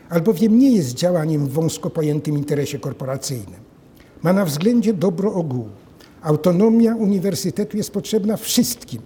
albowiem 0.09 0.59
nie 0.59 0.71
jest 0.71 0.93
działaniem 0.93 1.47
w 1.47 1.53
wąsko 1.53 1.89
pojętym 1.89 2.37
interesie 2.37 2.79
korporacyjnym. 2.79 3.59
Ma 4.23 4.33
na 4.33 4.45
względzie 4.45 4.93
dobro 4.93 5.33
ogółu. 5.33 5.69
Autonomia 6.21 6.95
uniwersytetu 6.95 7.77
jest 7.77 7.91
potrzebna 7.91 8.37
wszystkim. 8.37 9.01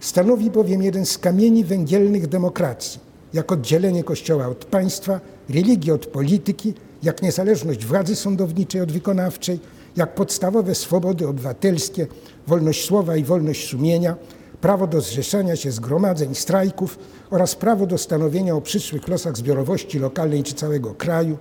Stanowi 0.00 0.50
bowiem 0.50 0.82
jeden 0.82 1.06
z 1.06 1.18
kamieni 1.18 1.64
węgielnych 1.64 2.26
demokracji, 2.26 3.00
jak 3.32 3.52
oddzielenie 3.52 4.04
Kościoła 4.04 4.46
od 4.46 4.64
państwa, 4.64 5.20
religii 5.48 5.92
od 5.92 6.06
polityki, 6.06 6.74
jak 7.02 7.22
niezależność 7.22 7.86
władzy 7.86 8.16
sądowniczej 8.16 8.80
od 8.80 8.92
wykonawczej, 8.92 9.60
jak 9.96 10.14
podstawowe 10.14 10.74
swobody 10.74 11.28
obywatelskie, 11.28 12.06
wolność 12.46 12.84
słowa 12.84 13.16
i 13.16 13.24
wolność 13.24 13.68
sumienia, 13.68 14.16
prawo 14.60 14.86
do 14.86 15.00
zrzeszania 15.00 15.56
się 15.56 15.72
zgromadzeń, 15.72 16.34
strajków 16.34 16.98
oraz 17.30 17.54
prawo 17.54 17.86
do 17.86 17.98
stanowienia 17.98 18.54
o 18.54 18.60
przyszłych 18.60 19.08
losach 19.08 19.36
zbiorowości 19.36 19.98
lokalnej 19.98 20.42
czy 20.42 20.54
całego 20.54 20.94
kraju 20.94 21.38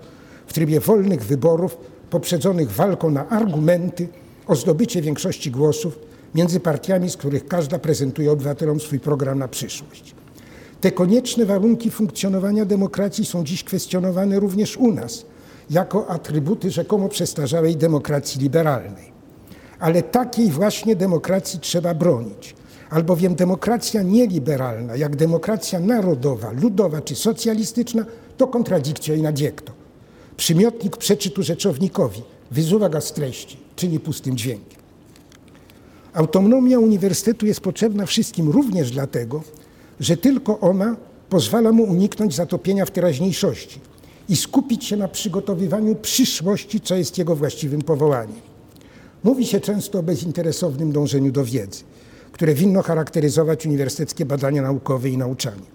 w 0.48 0.54
trybie 0.54 0.80
wolnych 0.80 1.26
wyborów 1.26 1.78
poprzedzonych 2.10 2.72
walką 2.72 3.10
na 3.10 3.30
argumenty 3.30 4.08
o 4.48 4.56
zdobycie 4.56 5.02
większości 5.02 5.52
głosów 5.52 6.07
między 6.36 6.60
partiami, 6.60 7.10
z 7.10 7.18
których 7.18 7.48
każda 7.48 7.80
prezentuje 7.80 8.32
obywatelom 8.32 8.80
swój 8.80 9.00
program 9.00 9.40
na 9.40 9.48
przyszłość. 9.48 10.16
Te 10.82 10.92
konieczne 10.92 11.46
warunki 11.46 11.92
funkcjonowania 11.92 12.66
demokracji 12.66 13.26
są 13.26 13.44
dziś 13.44 13.64
kwestionowane 13.64 14.40
również 14.40 14.78
u 14.78 14.92
nas 14.94 15.26
jako 15.70 16.10
atrybuty 16.10 16.72
rzekomo 16.72 17.10
przestarzałej 17.10 17.76
demokracji 17.76 18.42
liberalnej. 18.42 19.12
Ale 19.80 20.04
takiej 20.04 20.52
właśnie 20.52 20.96
demokracji 20.96 21.60
trzeba 21.60 21.94
bronić, 21.94 22.56
albowiem 22.90 23.36
demokracja 23.36 24.02
nieliberalna, 24.02 24.96
jak 24.96 25.16
demokracja 25.16 25.80
narodowa, 25.80 26.52
ludowa 26.52 27.02
czy 27.02 27.16
socjalistyczna, 27.16 28.06
to 28.38 28.48
kontradikcja 28.48 29.16
i 29.16 29.22
nadziekto. 29.22 29.72
Przymiotnik 30.38 30.98
przeczytu 30.98 31.44
rzeczownikowi 31.44 32.22
wyzuwa 32.52 32.90
go 32.90 33.02
z 33.02 33.14
treści, 33.14 33.58
czyni 33.76 34.00
pustym 34.00 34.38
dźwiękiem. 34.38 34.77
Autonomia 36.18 36.80
uniwersytetu 36.80 37.46
jest 37.46 37.60
potrzebna 37.60 38.06
wszystkim 38.06 38.50
również 38.50 38.92
dlatego, 38.92 39.44
że 40.00 40.18
tylko 40.18 40.60
ona 40.60 40.96
pozwala 41.30 41.72
mu 41.72 41.84
uniknąć 41.84 42.36
zatopienia 42.36 42.86
w 42.86 42.92
teraźniejszości 42.92 43.80
i 44.30 44.36
skupić 44.36 44.86
się 44.86 44.98
na 44.98 45.08
przygotowywaniu 45.08 45.96
przyszłości, 45.96 46.82
co 46.82 46.96
jest 46.96 47.18
jego 47.18 47.36
właściwym 47.36 47.82
powołaniem. 47.82 48.42
Mówi 49.24 49.46
się 49.46 49.60
często 49.60 50.00
o 50.00 50.04
bezinteresownym 50.04 50.92
dążeniu 50.92 51.32
do 51.32 51.46
wiedzy, 51.46 51.84
które 52.32 52.54
winno 52.54 52.82
charakteryzować 52.82 53.66
uniwersyteckie 53.66 54.26
badania 54.26 54.62
naukowe 54.62 55.10
i 55.10 55.18
nauczanie. 55.18 55.68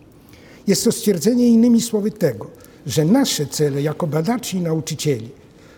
Jest 0.66 0.84
to 0.84 0.92
stwierdzenie 0.92 1.48
innymi 1.48 1.80
słowy 1.80 2.10
tego, 2.10 2.46
że 2.86 3.04
nasze 3.04 3.46
cele 3.46 3.82
jako 3.82 4.06
badaczy 4.06 4.56
i 4.56 4.60
nauczycieli 4.60 5.28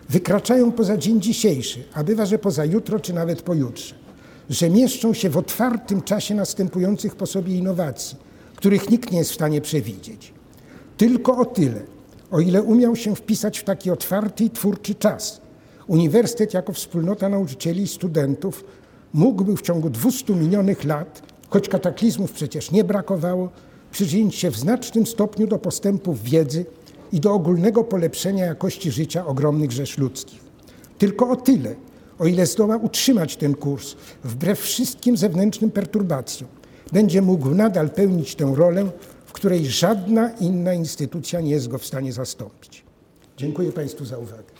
wykraczają 0.09 0.73
poza 0.73 0.97
dzień 0.97 1.21
dzisiejszy, 1.21 1.85
a 1.95 2.05
bywa, 2.05 2.27
że 2.27 2.39
poza 2.39 2.65
jutro 2.65 3.01
czy 3.01 3.13
nawet 3.13 3.43
pojutrze, 3.43 4.04
że 4.51 4.71
mieszczą 4.71 5.15
się 5.15 5.31
w 5.31 5.37
otwartym 5.37 6.03
czasie 6.03 6.35
następujących 6.35 7.17
po 7.17 7.27
sobie 7.27 7.55
innowacji, 7.55 8.17
których 8.57 8.91
nikt 8.91 9.13
nie 9.13 9.19
jest 9.19 9.31
w 9.31 9.35
stanie 9.35 9.61
przewidzieć. 9.61 10.33
Tylko 10.97 11.37
o 11.37 11.45
tyle, 11.45 11.81
o 12.31 12.41
ile 12.41 12.63
umiał 12.63 12.97
się 12.97 13.17
wpisać 13.17 13.59
w 13.59 13.65
taki 13.65 13.91
otwarty 13.91 14.45
i 14.45 14.51
twórczy 14.51 14.95
czas, 14.95 15.41
Uniwersytet 15.87 16.55
jako 16.55 16.73
wspólnota 16.73 17.29
nauczycieli 17.29 17.83
i 17.83 17.89
studentów 17.89 18.65
mógłby 19.13 19.57
w 19.57 19.63
ciągu 19.63 19.91
200 19.91 20.35
minionych 20.35 20.85
lat, 20.85 21.23
choć 21.49 21.69
kataklizmów 21.69 22.33
przecież 22.33 22.71
nie 22.71 22.85
brakowało, 22.85 23.49
przyczynić 23.91 24.35
się 24.35 24.51
w 24.51 24.57
znacznym 24.57 25.07
stopniu 25.07 25.47
do 25.47 25.59
postępów 25.59 26.23
wiedzy 26.23 26.67
i 27.13 27.21
do 27.21 27.33
ogólnego 27.33 27.85
polepszenia 27.85 28.45
jakości 28.45 28.91
życia 28.91 29.27
ogromnych 29.27 29.73
rzesz 29.73 29.99
ludzkich. 29.99 30.41
Tylko 30.99 31.29
o 31.29 31.37
tyle, 31.37 31.75
o 32.19 32.27
ile 32.27 32.47
zdoła 32.47 32.77
utrzymać 32.77 33.37
ten 33.37 33.55
kurs 33.55 33.95
wbrew 34.25 34.61
wszystkim 34.61 35.17
zewnętrznym 35.17 35.71
perturbacjom, 35.71 36.49
będzie 36.93 37.23
mógł 37.23 37.55
nadal 37.55 37.91
pełnić 37.91 38.35
tę 38.35 38.53
rolę, 38.57 38.91
w 39.27 39.33
której 39.33 39.67
żadna 39.67 40.31
inna 40.31 40.75
instytucja 40.75 41.41
nie 41.41 41.51
jest 41.51 41.69
go 41.69 41.79
w 41.79 41.87
stanie 41.87 42.13
zastąpić. 42.13 42.85
Dziękuję 43.37 43.73
Państwu 43.73 44.05
za 44.05 44.19
uwagę. 44.19 44.54